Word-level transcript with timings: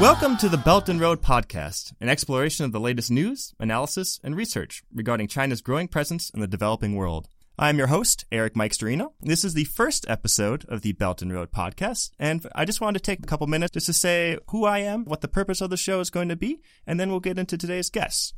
Welcome 0.00 0.36
to 0.38 0.48
the 0.48 0.60
Belt 0.64 0.88
and 0.88 1.00
Road 1.00 1.22
Podcast, 1.22 1.92
an 2.00 2.08
exploration 2.08 2.64
of 2.64 2.72
the 2.72 2.80
latest 2.80 3.08
news, 3.08 3.54
analysis, 3.60 4.18
and 4.24 4.34
research 4.34 4.82
regarding 4.92 5.28
China's 5.28 5.60
growing 5.60 5.86
presence 5.86 6.28
in 6.30 6.40
the 6.40 6.48
developing 6.48 6.96
world. 6.96 7.28
I'm 7.56 7.78
your 7.78 7.86
host, 7.86 8.24
Erik 8.32 8.54
Myxter-iino. 8.54 9.12
This 9.20 9.44
is 9.44 9.54
the 9.54 9.62
first 9.62 10.04
episode 10.08 10.64
of 10.68 10.82
the 10.82 10.94
Belt 10.94 11.22
and 11.22 11.32
Road 11.32 11.52
podcast, 11.52 12.10
and 12.18 12.44
I 12.56 12.64
just 12.64 12.80
wanted 12.80 12.98
to 12.98 13.04
take 13.04 13.20
a 13.20 13.26
couple 13.26 13.46
minutes 13.46 13.74
just 13.74 13.86
to 13.86 13.92
say 13.92 14.38
who 14.48 14.64
I 14.64 14.78
am, 14.78 15.04
what 15.04 15.20
the 15.20 15.28
purpose 15.28 15.60
of 15.60 15.70
the 15.70 15.76
show 15.76 16.00
is 16.00 16.10
going 16.10 16.30
to 16.30 16.36
be, 16.36 16.60
and 16.84 16.98
then 16.98 17.10
we'll 17.10 17.20
get 17.20 17.38
into 17.38 17.56
today's 17.56 17.90
guests. 17.90 18.34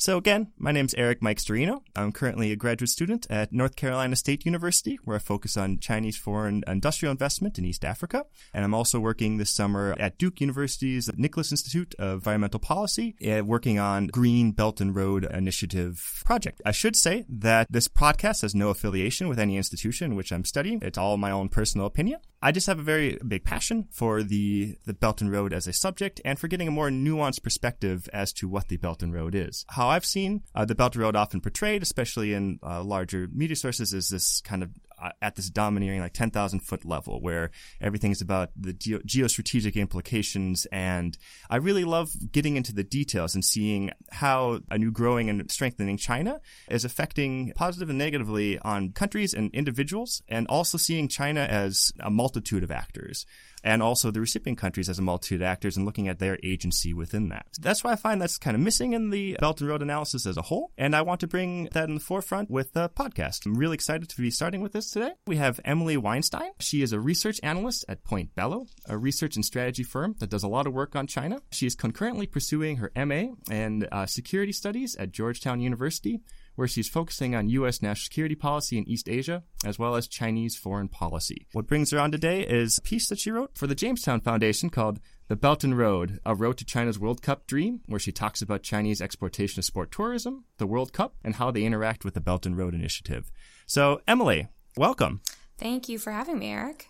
So 0.00 0.16
again, 0.16 0.52
my 0.56 0.70
name 0.70 0.84
is 0.84 0.94
Erik 0.94 1.20
Myxter-iino. 1.22 1.82
I'm 1.96 2.12
currently 2.12 2.52
a 2.52 2.56
graduate 2.56 2.88
student 2.88 3.26
at 3.28 3.52
North 3.52 3.74
Carolina 3.74 4.14
State 4.14 4.46
University, 4.46 4.96
where 5.02 5.16
I 5.16 5.18
focus 5.18 5.56
on 5.56 5.80
Chinese 5.80 6.16
foreign 6.16 6.62
industrial 6.68 7.10
investment 7.10 7.58
in 7.58 7.64
East 7.64 7.84
Africa. 7.84 8.24
And 8.54 8.64
I'm 8.64 8.74
also 8.74 9.00
working 9.00 9.38
this 9.38 9.50
summer 9.50 9.96
at 9.98 10.16
Duke 10.16 10.40
University's 10.40 11.10
Nicholas 11.16 11.50
Institute 11.50 11.96
of 11.98 12.18
Environmental 12.18 12.60
Policy, 12.60 13.16
uh, 13.28 13.44
working 13.44 13.80
on 13.80 14.06
Green 14.06 14.52
Belt 14.52 14.80
and 14.80 14.94
Road 14.94 15.24
Initiative 15.24 16.22
project. 16.24 16.62
I 16.64 16.70
should 16.70 16.94
say 16.94 17.24
that 17.28 17.66
this 17.68 17.88
podcast 17.88 18.42
has 18.42 18.54
no 18.54 18.68
affiliation 18.68 19.26
with 19.26 19.40
any 19.40 19.56
institution 19.56 20.12
in 20.12 20.16
which 20.16 20.30
I'm 20.30 20.44
studying. 20.44 20.78
It's 20.80 20.96
all 20.96 21.16
my 21.16 21.32
own 21.32 21.48
personal 21.48 21.88
opinion. 21.88 22.20
I 22.40 22.52
just 22.52 22.68
have 22.68 22.78
a 22.78 22.84
very 22.84 23.18
big 23.26 23.42
passion 23.42 23.88
for 23.90 24.22
the, 24.22 24.76
the 24.84 24.94
Belt 24.94 25.20
and 25.20 25.32
Road 25.32 25.52
as 25.52 25.66
a 25.66 25.72
subject 25.72 26.20
and 26.24 26.38
for 26.38 26.46
getting 26.46 26.68
a 26.68 26.70
more 26.70 26.88
nuanced 26.88 27.42
perspective 27.42 28.08
as 28.12 28.32
to 28.34 28.46
what 28.46 28.68
the 28.68 28.76
Belt 28.76 29.02
and 29.02 29.12
Road 29.12 29.34
is. 29.34 29.64
How 29.70 29.87
I've 29.88 30.04
seen 30.04 30.42
uh, 30.54 30.64
the 30.64 30.74
Belt 30.74 30.94
and 30.94 31.02
Road 31.02 31.16
often 31.16 31.40
portrayed, 31.40 31.82
especially 31.82 32.34
in 32.34 32.58
uh, 32.62 32.82
larger 32.82 33.28
media 33.32 33.56
sources, 33.56 33.92
is 33.92 34.08
this 34.08 34.40
kind 34.40 34.62
of 34.62 34.70
uh, 35.00 35.10
at 35.22 35.36
this 35.36 35.48
domineering 35.48 36.00
like 36.00 36.12
10,000 36.12 36.60
foot 36.60 36.84
level 36.84 37.20
where 37.20 37.50
everything's 37.80 38.20
about 38.20 38.50
the 38.56 38.72
geo- 38.72 38.98
geostrategic 39.00 39.74
implications. 39.74 40.66
And 40.72 41.16
I 41.48 41.56
really 41.56 41.84
love 41.84 42.10
getting 42.32 42.56
into 42.56 42.74
the 42.74 42.82
details 42.82 43.34
and 43.34 43.44
seeing 43.44 43.92
how 44.10 44.60
a 44.70 44.78
new 44.78 44.90
growing 44.90 45.30
and 45.30 45.48
strengthening 45.50 45.96
China 45.96 46.40
is 46.68 46.84
affecting 46.84 47.52
positive 47.54 47.88
and 47.88 47.98
negatively 47.98 48.58
on 48.58 48.92
countries 48.92 49.34
and 49.34 49.54
individuals 49.54 50.22
and 50.28 50.46
also 50.48 50.78
seeing 50.78 51.06
China 51.06 51.40
as 51.40 51.92
a 52.00 52.10
multitude 52.10 52.64
of 52.64 52.70
actors 52.70 53.24
and 53.64 53.82
also 53.82 54.10
the 54.10 54.20
recipient 54.20 54.58
countries 54.58 54.88
as 54.88 54.98
a 54.98 55.02
multitude 55.02 55.40
of 55.40 55.46
actors 55.46 55.76
and 55.76 55.86
looking 55.86 56.08
at 56.08 56.18
their 56.18 56.38
agency 56.42 56.92
within 56.94 57.28
that. 57.28 57.46
That's 57.60 57.82
why 57.82 57.92
I 57.92 57.96
find 57.96 58.20
that's 58.20 58.38
kind 58.38 58.54
of 58.54 58.60
missing 58.60 58.92
in 58.92 59.10
the 59.10 59.36
Belt 59.40 59.60
and 59.60 59.68
Road 59.68 59.82
analysis 59.82 60.26
as 60.26 60.36
a 60.36 60.42
whole, 60.42 60.72
and 60.78 60.94
I 60.94 61.02
want 61.02 61.20
to 61.20 61.26
bring 61.26 61.68
that 61.72 61.88
in 61.88 61.94
the 61.94 62.00
forefront 62.00 62.50
with 62.50 62.72
the 62.72 62.88
podcast. 62.88 63.46
I'm 63.46 63.56
really 63.56 63.74
excited 63.74 64.08
to 64.08 64.20
be 64.20 64.30
starting 64.30 64.60
with 64.60 64.72
this 64.72 64.90
today. 64.90 65.12
We 65.26 65.36
have 65.36 65.60
Emily 65.64 65.96
Weinstein. 65.96 66.50
She 66.60 66.82
is 66.82 66.92
a 66.92 67.00
research 67.00 67.40
analyst 67.42 67.84
at 67.88 68.04
Pointe 68.04 68.34
Bello, 68.34 68.66
a 68.86 68.96
research 68.96 69.36
and 69.36 69.44
strategy 69.44 69.82
firm 69.82 70.14
that 70.18 70.30
does 70.30 70.42
a 70.42 70.48
lot 70.48 70.66
of 70.66 70.72
work 70.72 70.96
on 70.96 71.06
China. 71.06 71.40
She 71.50 71.66
is 71.66 71.74
concurrently 71.74 72.26
pursuing 72.26 72.76
her 72.76 72.92
MA 72.96 73.34
and 73.50 73.88
uh, 73.90 74.06
security 74.06 74.52
studies 74.52 74.96
at 74.96 75.12
Georgetown 75.12 75.60
University 75.60 76.20
where 76.58 76.66
she's 76.66 76.88
focusing 76.88 77.36
on 77.36 77.48
U.S. 77.50 77.80
national 77.80 78.02
security 78.02 78.34
policy 78.34 78.76
in 78.78 78.88
East 78.88 79.08
Asia, 79.08 79.44
as 79.64 79.78
well 79.78 79.94
as 79.94 80.08
Chinese 80.08 80.56
foreign 80.56 80.88
policy. 80.88 81.46
What 81.52 81.68
brings 81.68 81.92
her 81.92 82.00
on 82.00 82.10
today 82.10 82.40
is 82.40 82.78
a 82.78 82.82
piece 82.82 83.08
that 83.10 83.20
she 83.20 83.30
wrote 83.30 83.56
for 83.56 83.68
the 83.68 83.76
Jamestown 83.76 84.20
Foundation 84.20 84.68
called 84.68 84.98
The 85.28 85.36
Belt 85.36 85.62
and 85.62 85.78
Road, 85.78 86.18
A 86.26 86.34
Road 86.34 86.58
to 86.58 86.64
China's 86.64 86.98
World 86.98 87.22
Cup 87.22 87.46
Dream, 87.46 87.82
where 87.86 88.00
she 88.00 88.10
talks 88.10 88.42
about 88.42 88.64
Chinese 88.64 89.00
exportation 89.00 89.60
of 89.60 89.66
sport 89.66 89.92
tourism, 89.92 90.46
the 90.56 90.66
World 90.66 90.92
Cup, 90.92 91.14
and 91.22 91.36
how 91.36 91.52
they 91.52 91.62
interact 91.62 92.04
with 92.04 92.14
the 92.14 92.20
Belt 92.20 92.44
and 92.44 92.58
Road 92.58 92.74
Initiative. 92.74 93.30
So, 93.64 94.00
Emily, 94.08 94.48
welcome. 94.76 95.20
Thank 95.58 95.88
you 95.88 95.96
for 95.96 96.10
having 96.10 96.40
me, 96.40 96.50
Erik. 96.50 96.88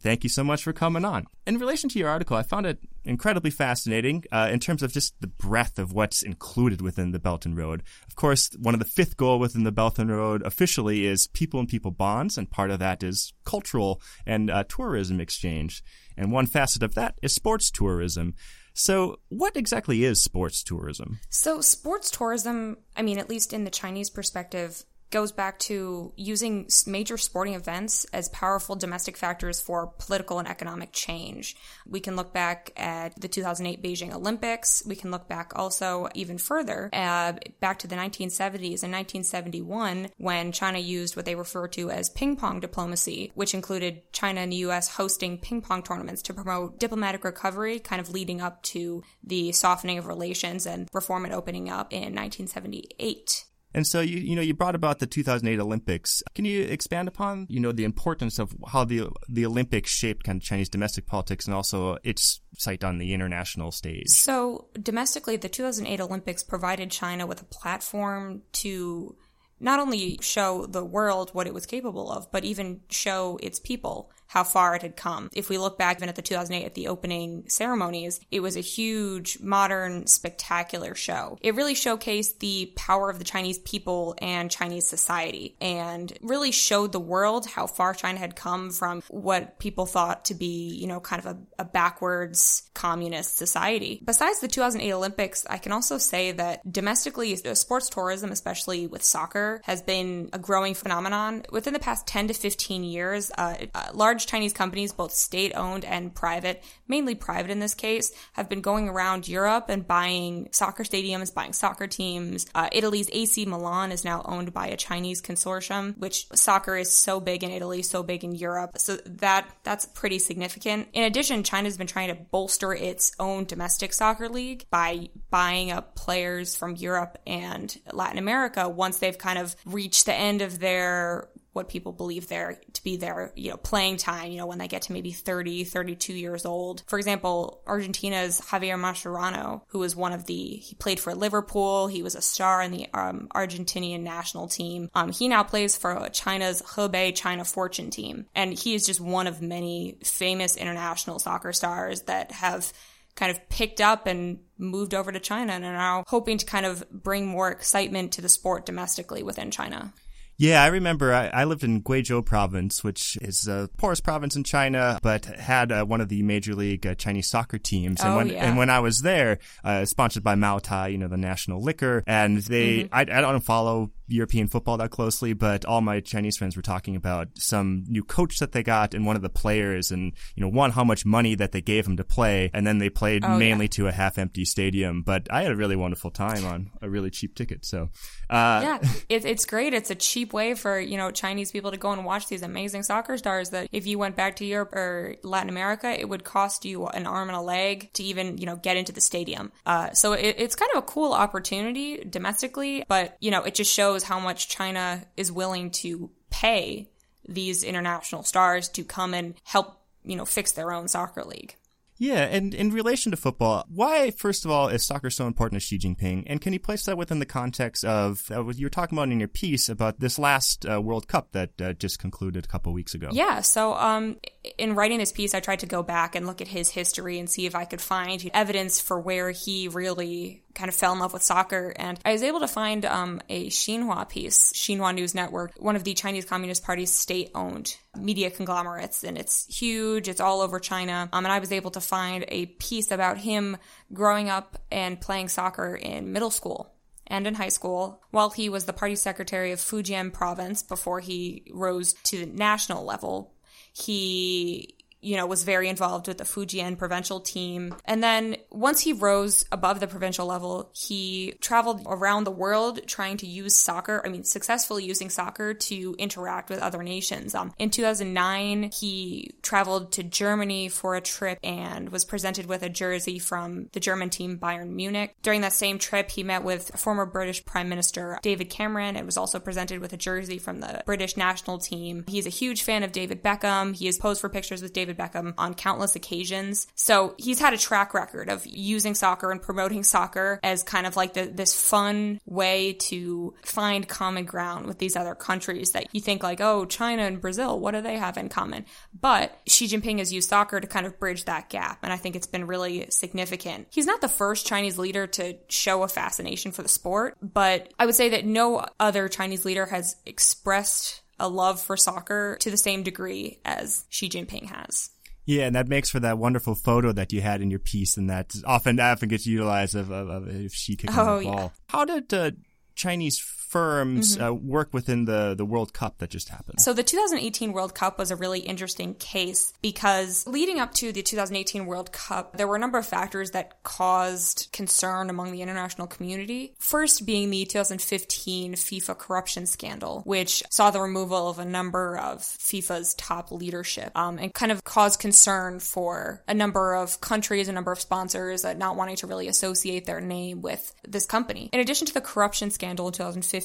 Thank 0.00 0.22
you 0.22 0.30
so 0.30 0.44
much 0.44 0.62
for 0.62 0.72
coming 0.72 1.04
on. 1.04 1.26
In 1.44 1.58
relation 1.58 1.88
to 1.90 1.98
your 1.98 2.08
article, 2.08 2.36
I 2.36 2.42
found 2.42 2.66
it 2.66 2.78
incredibly 3.08 3.50
fascinating 3.50 4.22
uh, 4.30 4.48
in 4.52 4.60
terms 4.60 4.82
of 4.82 4.92
just 4.92 5.14
the 5.20 5.26
breadth 5.26 5.78
of 5.78 5.92
what's 5.92 6.22
included 6.22 6.80
within 6.80 7.12
the 7.12 7.18
Belt 7.18 7.46
and 7.46 7.56
Road. 7.56 7.82
Of 8.06 8.14
course, 8.14 8.50
one 8.58 8.74
of 8.74 8.80
the 8.80 8.86
fifth 8.86 9.16
goal 9.16 9.38
within 9.38 9.64
the 9.64 9.72
Belt 9.72 9.98
and 9.98 10.10
Road 10.10 10.42
officially 10.42 11.06
is 11.06 11.26
people 11.26 11.58
and 11.58 11.68
people 11.68 11.90
bonds, 11.90 12.36
and 12.36 12.50
part 12.50 12.70
of 12.70 12.78
that 12.78 13.02
is 13.02 13.32
cultural 13.44 14.00
and 14.26 14.50
uh, 14.50 14.64
tourism 14.68 15.20
exchange. 15.20 15.82
And 16.16 16.30
one 16.30 16.46
facet 16.46 16.82
of 16.82 16.94
that 16.94 17.18
is 17.22 17.34
sports 17.34 17.70
tourism. 17.70 18.34
So, 18.74 19.18
what 19.28 19.56
exactly 19.56 20.04
is 20.04 20.22
sports 20.22 20.62
tourism? 20.62 21.18
So, 21.30 21.60
sports 21.60 22.10
tourism, 22.10 22.76
I 22.96 23.02
mean, 23.02 23.18
at 23.18 23.28
least 23.28 23.52
in 23.52 23.64
the 23.64 23.70
Chinese 23.70 24.10
perspective, 24.10 24.84
goes 25.10 25.32
back 25.32 25.58
to 25.58 26.12
using 26.16 26.68
major 26.86 27.16
sporting 27.16 27.54
events 27.54 28.04
as 28.12 28.28
powerful 28.28 28.76
domestic 28.76 29.16
factors 29.16 29.60
for 29.60 29.86
political 29.98 30.38
and 30.38 30.48
economic 30.48 30.92
change. 30.92 31.56
We 31.86 32.00
can 32.00 32.16
look 32.16 32.32
back 32.32 32.72
at 32.76 33.18
the 33.20 33.28
2008 33.28 33.82
Beijing 33.82 34.12
Olympics. 34.14 34.82
We 34.86 34.96
can 34.96 35.10
look 35.10 35.28
back 35.28 35.52
also 35.56 36.08
even 36.14 36.38
further, 36.38 36.90
uh, 36.92 37.34
back 37.60 37.78
to 37.80 37.86
the 37.86 37.96
1970s 37.96 38.82
and 38.82 38.92
1971 38.92 40.10
when 40.18 40.52
China 40.52 40.78
used 40.78 41.16
what 41.16 41.24
they 41.24 41.34
refer 41.34 41.68
to 41.68 41.90
as 41.90 42.10
ping 42.10 42.36
pong 42.36 42.60
diplomacy, 42.60 43.32
which 43.34 43.54
included 43.54 44.02
China 44.12 44.40
and 44.40 44.52
the 44.52 44.56
U.S. 44.56 44.88
hosting 44.88 45.38
ping 45.38 45.62
pong 45.62 45.82
tournaments 45.82 46.22
to 46.22 46.34
promote 46.34 46.78
diplomatic 46.78 47.24
recovery, 47.24 47.78
kind 47.78 48.00
of 48.00 48.10
leading 48.10 48.40
up 48.40 48.62
to 48.62 49.02
the 49.24 49.52
softening 49.52 49.98
of 49.98 50.06
relations 50.06 50.66
and 50.66 50.88
reform 50.92 51.24
and 51.24 51.34
opening 51.34 51.68
up 51.68 51.92
in 51.92 52.14
1978. 52.14 53.44
And 53.74 53.86
so 53.86 54.00
you 54.00 54.18
you 54.18 54.34
know 54.34 54.42
you 54.42 54.54
brought 54.54 54.74
about 54.74 54.98
the 54.98 55.06
2008 55.06 55.60
Olympics. 55.60 56.22
Can 56.34 56.44
you 56.44 56.62
expand 56.62 57.08
upon 57.08 57.46
you 57.48 57.60
know 57.60 57.72
the 57.72 57.84
importance 57.84 58.38
of 58.38 58.54
how 58.66 58.84
the 58.84 59.10
the 59.28 59.44
Olympics 59.46 59.90
shaped 59.90 60.24
kind 60.24 60.40
of 60.40 60.42
Chinese 60.42 60.68
domestic 60.68 61.06
politics 61.06 61.46
and 61.46 61.54
also 61.54 61.98
its 62.02 62.40
sight 62.56 62.82
on 62.82 62.98
the 62.98 63.12
international 63.12 63.70
stage? 63.72 64.08
So 64.08 64.68
domestically, 64.80 65.36
the 65.36 65.48
2008 65.48 66.00
Olympics 66.00 66.42
provided 66.42 66.90
China 66.90 67.26
with 67.26 67.42
a 67.42 67.44
platform 67.44 68.42
to 68.52 69.16
not 69.60 69.80
only 69.80 70.18
show 70.22 70.66
the 70.66 70.84
world 70.84 71.30
what 71.32 71.46
it 71.46 71.54
was 71.54 71.66
capable 71.66 72.10
of, 72.10 72.30
but 72.30 72.44
even 72.44 72.80
show 72.90 73.38
its 73.42 73.58
people 73.58 74.10
how 74.28 74.44
far 74.44 74.76
it 74.76 74.82
had 74.82 74.96
come. 74.96 75.30
If 75.32 75.48
we 75.48 75.58
look 75.58 75.78
back 75.78 75.98
even 75.98 76.08
at 76.08 76.16
the 76.16 76.22
2008 76.22 76.64
at 76.64 76.74
the 76.74 76.88
opening 76.88 77.44
ceremonies, 77.48 78.20
it 78.30 78.40
was 78.40 78.56
a 78.56 78.60
huge, 78.60 79.40
modern, 79.40 80.06
spectacular 80.06 80.94
show. 80.94 81.38
It 81.40 81.54
really 81.54 81.74
showcased 81.74 82.38
the 82.38 82.72
power 82.76 83.10
of 83.10 83.18
the 83.18 83.24
Chinese 83.24 83.58
people 83.58 84.14
and 84.18 84.50
Chinese 84.50 84.86
society 84.86 85.56
and 85.60 86.12
really 86.22 86.52
showed 86.52 86.92
the 86.92 87.00
world 87.00 87.46
how 87.46 87.66
far 87.66 87.94
China 87.94 88.18
had 88.18 88.36
come 88.36 88.70
from 88.70 89.02
what 89.08 89.58
people 89.58 89.86
thought 89.86 90.26
to 90.26 90.34
be, 90.34 90.74
you 90.76 90.86
know, 90.86 91.00
kind 91.00 91.24
of 91.24 91.26
a, 91.26 91.62
a 91.62 91.64
backwards 91.64 92.68
communist 92.74 93.36
society. 93.38 94.00
Besides 94.04 94.40
the 94.40 94.48
2008 94.48 94.92
Olympics, 94.92 95.46
I 95.48 95.58
can 95.58 95.72
also 95.72 95.98
say 95.98 96.32
that 96.32 96.70
domestically, 96.70 97.34
sports 97.36 97.88
tourism, 97.88 98.30
especially 98.30 98.86
with 98.86 99.02
soccer, 99.02 99.60
has 99.64 99.82
been 99.82 100.28
a 100.32 100.38
growing 100.38 100.74
phenomenon. 100.74 101.44
Within 101.50 101.72
the 101.72 101.80
past 101.80 102.06
10 102.06 102.28
to 102.28 102.34
15 102.34 102.84
years, 102.84 103.30
uh, 103.36 103.56
large 103.94 104.17
large 104.18 104.26
Chinese 104.26 104.52
companies, 104.52 104.92
both 104.92 105.12
state 105.12 105.52
owned 105.54 105.84
and 105.84 106.12
private, 106.12 106.64
mainly 106.88 107.14
private 107.14 107.52
in 107.52 107.60
this 107.60 107.74
case, 107.74 108.10
have 108.32 108.48
been 108.48 108.60
going 108.60 108.88
around 108.88 109.28
Europe 109.28 109.66
and 109.68 109.86
buying 109.86 110.48
soccer 110.50 110.82
stadiums, 110.82 111.32
buying 111.32 111.52
soccer 111.52 111.86
teams. 111.86 112.46
Uh, 112.52 112.68
Italy's 112.72 113.08
AC 113.12 113.46
Milan 113.46 113.92
is 113.92 114.04
now 114.04 114.22
owned 114.24 114.52
by 114.52 114.66
a 114.66 114.76
Chinese 114.76 115.22
consortium, 115.22 115.96
which 115.98 116.26
soccer 116.34 116.76
is 116.76 116.90
so 116.92 117.20
big 117.20 117.44
in 117.44 117.52
Italy, 117.52 117.82
so 117.82 118.02
big 118.02 118.24
in 118.24 118.34
Europe. 118.34 118.78
So 118.78 118.96
that 119.06 119.48
that's 119.62 119.86
pretty 119.86 120.18
significant. 120.18 120.88
In 120.92 121.04
addition, 121.04 121.44
China's 121.44 121.76
been 121.76 121.86
trying 121.86 122.08
to 122.08 122.16
bolster 122.16 122.74
its 122.74 123.12
own 123.20 123.44
domestic 123.44 123.92
soccer 123.92 124.28
league 124.28 124.66
by 124.68 125.10
buying 125.30 125.70
up 125.70 125.94
players 125.94 126.56
from 126.56 126.74
Europe 126.74 127.18
and 127.24 127.76
Latin 127.92 128.18
America 128.18 128.68
once 128.68 128.98
they've 128.98 129.16
kind 129.16 129.38
of 129.38 129.54
reached 129.64 130.06
the 130.06 130.14
end 130.14 130.42
of 130.42 130.58
their 130.58 131.28
what 131.58 131.68
people 131.68 131.92
believe 131.92 132.28
there 132.28 132.60
to 132.72 132.82
be 132.84 132.96
their, 132.96 133.32
you 133.34 133.50
know, 133.50 133.56
playing 133.56 133.96
time, 133.96 134.30
you 134.30 134.38
know, 134.38 134.46
when 134.46 134.58
they 134.58 134.68
get 134.68 134.82
to 134.82 134.92
maybe 134.92 135.10
30, 135.10 135.64
32 135.64 136.14
years 136.14 136.46
old. 136.46 136.84
For 136.86 136.98
example, 136.98 137.60
Argentina's 137.66 138.40
Javier 138.40 138.78
Mascherano, 138.78 139.62
who 139.68 139.80
was 139.80 139.96
one 139.96 140.12
of 140.12 140.24
the, 140.26 140.34
he 140.34 140.74
played 140.76 141.00
for 141.00 141.14
Liverpool. 141.14 141.88
He 141.88 142.02
was 142.02 142.14
a 142.14 142.22
star 142.22 142.62
in 142.62 142.70
the 142.70 142.86
um, 142.94 143.28
Argentinian 143.34 144.00
national 144.00 144.46
team. 144.46 144.88
Um, 144.94 145.10
he 145.10 145.26
now 145.26 145.42
plays 145.42 145.76
for 145.76 146.08
China's 146.12 146.62
Hebei 146.62 147.14
China 147.14 147.44
Fortune 147.44 147.90
team. 147.90 148.26
And 148.34 148.56
he 148.56 148.74
is 148.74 148.86
just 148.86 149.00
one 149.00 149.26
of 149.26 149.42
many 149.42 149.98
famous 150.04 150.56
international 150.56 151.18
soccer 151.18 151.52
stars 151.52 152.02
that 152.02 152.30
have 152.30 152.72
kind 153.16 153.32
of 153.32 153.48
picked 153.48 153.80
up 153.80 154.06
and 154.06 154.38
moved 154.58 154.94
over 154.94 155.10
to 155.10 155.18
China 155.18 155.52
and 155.52 155.64
are 155.64 155.72
now 155.72 156.04
hoping 156.06 156.38
to 156.38 156.46
kind 156.46 156.64
of 156.64 156.88
bring 156.90 157.26
more 157.26 157.50
excitement 157.50 158.12
to 158.12 158.22
the 158.22 158.28
sport 158.28 158.64
domestically 158.64 159.24
within 159.24 159.50
China. 159.50 159.92
Yeah, 160.38 160.62
I 160.62 160.68
remember 160.68 161.12
I, 161.12 161.26
I, 161.26 161.44
lived 161.44 161.64
in 161.64 161.82
Guizhou 161.82 162.24
province, 162.24 162.84
which 162.84 163.18
is 163.20 163.40
the 163.40 163.68
poorest 163.76 164.04
province 164.04 164.36
in 164.36 164.44
China, 164.44 165.00
but 165.02 165.24
had 165.24 165.72
uh, 165.72 165.84
one 165.84 166.00
of 166.00 166.08
the 166.08 166.22
major 166.22 166.54
league 166.54 166.86
uh, 166.86 166.94
Chinese 166.94 167.28
soccer 167.28 167.58
teams. 167.58 168.00
And 168.00 168.12
oh, 168.12 168.16
when 168.18 168.28
yeah. 168.28 168.46
and 168.46 168.56
when 168.56 168.70
I 168.70 168.78
was 168.78 169.00
there, 169.02 169.40
uh, 169.64 169.84
sponsored 169.84 170.22
by 170.22 170.36
Maotai, 170.36 170.92
you 170.92 170.98
know, 170.98 171.08
the 171.08 171.16
national 171.16 171.60
liquor, 171.60 172.04
and 172.06 172.38
they, 172.38 172.84
mm-hmm. 172.84 172.94
I, 172.94 173.00
I 173.00 173.20
don't 173.20 173.40
follow 173.40 173.90
European 174.08 174.48
football 174.48 174.76
that 174.78 174.90
closely, 174.90 175.32
but 175.32 175.64
all 175.64 175.80
my 175.80 176.00
Chinese 176.00 176.36
friends 176.36 176.56
were 176.56 176.62
talking 176.62 176.96
about 176.96 177.28
some 177.34 177.84
new 177.88 178.02
coach 178.02 178.38
that 178.38 178.52
they 178.52 178.62
got 178.62 178.94
and 178.94 179.06
one 179.06 179.16
of 179.16 179.22
the 179.22 179.28
players 179.28 179.90
and, 179.90 180.12
you 180.34 180.40
know, 180.42 180.48
one, 180.48 180.70
how 180.72 180.84
much 180.84 181.04
money 181.06 181.34
that 181.34 181.52
they 181.52 181.60
gave 181.60 181.86
him 181.86 181.96
to 181.96 182.04
play. 182.04 182.50
And 182.52 182.66
then 182.66 182.78
they 182.78 182.90
played 182.90 183.24
Oh, 183.24 183.36
mainly 183.36 183.66
yeah. 183.66 183.70
to 183.70 183.86
a 183.88 183.92
half 183.92 184.18
empty 184.18 184.44
stadium. 184.44 185.02
But 185.02 185.26
I 185.30 185.42
had 185.42 185.52
a 185.52 185.56
really 185.56 185.76
wonderful 185.76 186.10
time 186.10 186.44
on 186.44 186.70
a 186.80 186.88
really 186.88 187.10
cheap 187.10 187.34
ticket. 187.34 187.64
So, 187.66 187.90
uh, 188.30 188.60
yeah, 188.62 188.78
it, 189.08 189.24
it's 189.24 189.44
great. 189.44 189.74
It's 189.74 189.90
a 189.90 189.94
cheap 189.94 190.32
way 190.32 190.54
for 190.54 190.78
you 190.78 190.96
know 190.96 191.10
Chinese 191.10 191.50
people 191.52 191.70
to 191.70 191.76
go 191.76 191.92
and 191.92 192.04
watch 192.04 192.28
these 192.28 192.42
amazing 192.42 192.82
soccer 192.82 193.16
stars. 193.18 193.50
That 193.50 193.68
if 193.72 193.86
you 193.86 193.98
went 193.98 194.16
back 194.16 194.36
to 194.36 194.44
Europe 194.44 194.72
or 194.74 195.16
Latin 195.22 195.48
America, 195.48 195.88
it 195.88 196.08
would 196.08 196.24
cost 196.24 196.64
you 196.64 196.86
an 196.86 197.06
arm 197.06 197.28
and 197.28 197.36
a 197.36 197.40
leg 197.40 197.92
to 197.94 198.02
even 198.02 198.38
you 198.38 198.46
know 198.46 198.56
get 198.56 198.76
into 198.76 198.92
the 198.92 199.00
stadium. 199.00 199.52
Uh, 199.66 199.92
so 199.92 200.12
it, 200.12 200.36
it's 200.38 200.56
kind 200.56 200.70
of 200.74 200.78
a 200.78 200.86
cool 200.86 201.12
opportunity 201.12 202.04
domestically, 202.04 202.84
but 202.88 203.16
you 203.20 203.30
know 203.30 203.42
it 203.42 203.54
just 203.54 203.72
shows 203.72 203.97
how 204.04 204.18
much 204.18 204.48
China 204.48 205.04
is 205.16 205.32
willing 205.32 205.70
to 205.70 206.10
pay 206.30 206.90
these 207.28 207.62
international 207.62 208.22
stars 208.22 208.68
to 208.70 208.84
come 208.84 209.14
and 209.14 209.34
help 209.44 209.82
you 210.04 210.16
know 210.16 210.24
fix 210.24 210.52
their 210.52 210.72
own 210.72 210.88
soccer 210.88 211.24
league. 211.24 211.54
Yeah, 212.00 212.22
and 212.22 212.54
in 212.54 212.70
relation 212.70 213.10
to 213.10 213.16
football, 213.16 213.64
why, 213.68 214.12
first 214.12 214.44
of 214.44 214.52
all, 214.52 214.68
is 214.68 214.86
soccer 214.86 215.10
so 215.10 215.26
important 215.26 215.60
to 215.60 215.66
Xi 215.66 215.78
Jinping? 215.78 216.22
And 216.28 216.40
can 216.40 216.52
you 216.52 216.60
place 216.60 216.84
that 216.84 216.96
within 216.96 217.18
the 217.18 217.26
context 217.26 217.84
of 217.84 218.30
uh, 218.30 218.44
what 218.44 218.56
you 218.56 218.66
were 218.66 218.70
talking 218.70 218.96
about 218.96 219.10
in 219.10 219.18
your 219.18 219.28
piece 219.28 219.68
about 219.68 219.98
this 219.98 220.16
last 220.16 220.64
uh, 220.64 220.80
World 220.80 221.08
Cup 221.08 221.32
that 221.32 221.60
uh, 221.60 221.72
just 221.72 221.98
concluded 221.98 222.44
a 222.44 222.48
couple 222.48 222.72
weeks 222.72 222.94
ago? 222.94 223.08
Yeah, 223.10 223.40
so 223.40 223.74
um, 223.74 224.16
in 224.58 224.76
writing 224.76 224.98
this 224.98 225.10
piece, 225.10 225.34
I 225.34 225.40
tried 225.40 225.58
to 225.60 225.66
go 225.66 225.82
back 225.82 226.14
and 226.14 226.24
look 226.24 226.40
at 226.40 226.46
his 226.46 226.70
history 226.70 227.18
and 227.18 227.28
see 227.28 227.46
if 227.46 227.56
I 227.56 227.64
could 227.64 227.80
find 227.80 228.30
evidence 228.32 228.80
for 228.80 229.00
where 229.00 229.32
he 229.32 229.66
really 229.66 230.44
kind 230.58 230.68
of 230.68 230.74
fell 230.74 230.92
in 230.92 230.98
love 230.98 231.12
with 231.12 231.22
soccer. 231.22 231.72
And 231.76 231.98
I 232.04 232.12
was 232.12 232.22
able 232.22 232.40
to 232.40 232.48
find 232.48 232.84
um, 232.84 233.20
a 233.28 233.48
Xinhua 233.48 234.08
piece, 234.08 234.52
Xinhua 234.52 234.94
News 234.94 235.14
Network, 235.14 235.52
one 235.58 235.76
of 235.76 235.84
the 235.84 235.94
Chinese 235.94 236.24
Communist 236.24 236.64
Party's 236.64 236.92
state 236.92 237.30
owned 237.34 237.76
media 237.96 238.30
conglomerates. 238.30 239.04
And 239.04 239.16
it's 239.16 239.46
huge, 239.46 240.08
it's 240.08 240.20
all 240.20 240.40
over 240.40 240.58
China. 240.58 241.08
Um, 241.12 241.24
and 241.24 241.32
I 241.32 241.38
was 241.38 241.52
able 241.52 241.70
to 241.72 241.80
find 241.80 242.24
a 242.28 242.46
piece 242.46 242.90
about 242.90 243.18
him 243.18 243.56
growing 243.92 244.28
up 244.28 244.58
and 244.70 245.00
playing 245.00 245.28
soccer 245.28 245.76
in 245.76 246.12
middle 246.12 246.30
school 246.30 246.74
and 247.06 247.26
in 247.26 247.34
high 247.34 247.48
school 247.48 248.02
while 248.10 248.30
he 248.30 248.48
was 248.48 248.64
the 248.64 248.72
party 248.72 248.96
secretary 248.96 249.52
of 249.52 249.60
Fujian 249.60 250.12
province 250.12 250.62
before 250.62 251.00
he 251.00 251.44
rose 251.52 251.94
to 252.04 252.18
the 252.18 252.26
national 252.26 252.84
level. 252.84 253.32
He 253.72 254.74
you 255.00 255.16
know, 255.16 255.26
was 255.26 255.44
very 255.44 255.68
involved 255.68 256.08
with 256.08 256.18
the 256.18 256.24
Fujian 256.24 256.76
provincial 256.76 257.20
team. 257.20 257.74
And 257.84 258.02
then 258.02 258.36
once 258.50 258.80
he 258.80 258.92
rose 258.92 259.44
above 259.52 259.80
the 259.80 259.86
provincial 259.86 260.26
level, 260.26 260.70
he 260.74 261.34
traveled 261.40 261.82
around 261.86 262.24
the 262.24 262.30
world 262.30 262.80
trying 262.86 263.16
to 263.18 263.26
use 263.26 263.54
soccer, 263.56 264.02
I 264.04 264.08
mean, 264.08 264.24
successfully 264.24 264.84
using 264.84 265.10
soccer 265.10 265.54
to 265.54 265.94
interact 265.98 266.50
with 266.50 266.60
other 266.60 266.82
nations. 266.82 267.34
Um, 267.34 267.52
in 267.58 267.70
2009, 267.70 268.70
he 268.72 269.30
traveled 269.42 269.92
to 269.92 270.02
Germany 270.02 270.68
for 270.68 270.96
a 270.96 271.00
trip 271.00 271.38
and 271.42 271.90
was 271.90 272.04
presented 272.04 272.46
with 272.46 272.62
a 272.62 272.68
jersey 272.68 273.18
from 273.18 273.68
the 273.72 273.80
German 273.80 274.10
team 274.10 274.38
Bayern 274.38 274.70
Munich. 274.70 275.14
During 275.22 275.42
that 275.42 275.52
same 275.52 275.78
trip, 275.78 276.10
he 276.10 276.22
met 276.22 276.42
with 276.42 276.70
former 276.76 277.06
British 277.06 277.44
Prime 277.44 277.68
Minister 277.68 278.18
David 278.22 278.50
Cameron 278.50 278.96
and 278.96 279.06
was 279.06 279.16
also 279.16 279.38
presented 279.38 279.80
with 279.80 279.92
a 279.92 279.96
jersey 279.96 280.38
from 280.38 280.60
the 280.60 280.82
British 280.86 281.16
national 281.16 281.58
team. 281.58 282.04
He's 282.08 282.26
a 282.26 282.30
huge 282.30 282.62
fan 282.62 282.82
of 282.82 282.92
David 282.92 283.22
Beckham. 283.22 283.74
He 283.74 283.86
has 283.86 283.98
posed 283.98 284.20
for 284.20 284.28
pictures 284.28 284.62
with 284.62 284.72
David 284.72 284.87
Beckham 284.94 285.34
on 285.38 285.54
countless 285.54 285.96
occasions. 285.96 286.66
So 286.74 287.14
he's 287.18 287.38
had 287.38 287.52
a 287.52 287.58
track 287.58 287.94
record 287.94 288.28
of 288.28 288.46
using 288.46 288.94
soccer 288.94 289.30
and 289.30 289.40
promoting 289.40 289.84
soccer 289.84 290.40
as 290.42 290.62
kind 290.62 290.86
of 290.86 290.96
like 290.96 291.14
the, 291.14 291.26
this 291.26 291.58
fun 291.60 292.20
way 292.26 292.74
to 292.74 293.34
find 293.44 293.88
common 293.88 294.24
ground 294.24 294.66
with 294.66 294.78
these 294.78 294.96
other 294.96 295.14
countries 295.14 295.72
that 295.72 295.94
you 295.94 296.00
think 296.00 296.22
like, 296.22 296.40
oh, 296.40 296.64
China 296.64 297.02
and 297.02 297.20
Brazil, 297.20 297.58
what 297.58 297.72
do 297.72 297.80
they 297.80 297.96
have 297.96 298.16
in 298.16 298.28
common? 298.28 298.64
But 298.98 299.36
Xi 299.46 299.66
Jinping 299.66 299.98
has 299.98 300.12
used 300.12 300.28
soccer 300.28 300.60
to 300.60 300.66
kind 300.66 300.86
of 300.86 300.98
bridge 300.98 301.24
that 301.24 301.48
gap. 301.48 301.80
And 301.82 301.92
I 301.92 301.96
think 301.96 302.16
it's 302.16 302.26
been 302.26 302.46
really 302.46 302.86
significant. 302.90 303.68
He's 303.70 303.86
not 303.86 304.00
the 304.00 304.08
first 304.08 304.46
Chinese 304.46 304.78
leader 304.78 305.06
to 305.06 305.36
show 305.48 305.82
a 305.82 305.88
fascination 305.88 306.52
for 306.52 306.62
the 306.62 306.68
sport, 306.68 307.16
but 307.20 307.72
I 307.78 307.86
would 307.86 307.94
say 307.94 308.10
that 308.10 308.24
no 308.24 308.64
other 308.78 309.08
Chinese 309.08 309.44
leader 309.44 309.66
has 309.66 309.96
expressed 310.06 311.02
a 311.20 311.28
love 311.28 311.60
for 311.60 311.76
soccer 311.76 312.36
to 312.40 312.50
the 312.50 312.56
same 312.56 312.82
degree 312.82 313.38
as 313.44 313.84
Xi 313.90 314.08
Jinping 314.08 314.46
has. 314.46 314.90
Yeah, 315.24 315.44
and 315.44 315.54
that 315.56 315.68
makes 315.68 315.90
for 315.90 316.00
that 316.00 316.16
wonderful 316.16 316.54
photo 316.54 316.90
that 316.92 317.12
you 317.12 317.20
had 317.20 317.42
in 317.42 317.50
your 317.50 317.58
piece, 317.58 317.96
and 317.98 318.08
that 318.08 318.34
often 318.46 318.80
often 318.80 319.08
gets 319.10 319.26
utilized 319.26 319.74
of, 319.74 319.90
of, 319.90 320.08
of 320.26 320.54
Xi 320.54 320.76
kicking 320.76 320.96
Oh, 320.98 321.18
the 321.18 321.24
ball. 321.24 321.34
yeah. 321.34 321.48
How 321.68 321.84
did 321.84 322.14
uh, 322.14 322.30
Chinese 322.74 323.18
firms 323.48 324.18
uh, 324.20 324.32
work 324.32 324.72
within 324.72 325.06
the, 325.06 325.34
the 325.36 325.44
World 325.44 325.72
Cup 325.72 325.98
that 325.98 326.10
just 326.10 326.28
happened? 326.28 326.60
So 326.60 326.72
the 326.72 326.82
2018 326.82 327.52
World 327.52 327.74
Cup 327.74 327.98
was 327.98 328.10
a 328.10 328.16
really 328.16 328.40
interesting 328.40 328.94
case 328.94 329.52
because 329.62 330.26
leading 330.26 330.58
up 330.60 330.74
to 330.74 330.92
the 330.92 331.02
2018 331.02 331.66
World 331.66 331.90
Cup, 331.92 332.36
there 332.36 332.46
were 332.46 332.56
a 332.56 332.58
number 332.58 332.78
of 332.78 332.86
factors 332.86 333.30
that 333.30 333.62
caused 333.62 334.48
concern 334.52 335.08
among 335.08 335.32
the 335.32 335.42
international 335.42 335.86
community. 335.86 336.54
First 336.58 337.06
being 337.06 337.30
the 337.30 337.46
2015 337.46 338.54
FIFA 338.54 338.98
corruption 338.98 339.46
scandal, 339.46 340.02
which 340.04 340.42
saw 340.50 340.70
the 340.70 340.80
removal 340.80 341.30
of 341.30 341.38
a 341.38 341.44
number 341.44 341.96
of 341.96 342.20
FIFA's 342.20 342.94
top 342.94 343.32
leadership 343.32 343.92
um, 343.96 344.18
and 344.18 344.32
kind 344.34 344.52
of 344.52 344.64
caused 344.64 345.00
concern 345.00 345.58
for 345.58 346.22
a 346.28 346.34
number 346.34 346.74
of 346.74 347.00
countries, 347.00 347.48
a 347.48 347.52
number 347.52 347.72
of 347.72 347.80
sponsors 347.80 348.44
uh, 348.44 348.52
not 348.52 348.76
wanting 348.76 348.96
to 348.96 349.06
really 349.06 349.28
associate 349.28 349.86
their 349.86 350.00
name 350.00 350.42
with 350.42 350.74
this 350.86 351.06
company. 351.06 351.48
In 351.52 351.60
addition 351.60 351.86
to 351.86 351.94
the 351.94 352.00
corruption 352.00 352.50
scandal 352.50 352.88
in 352.88 352.92
2015, 352.92 353.37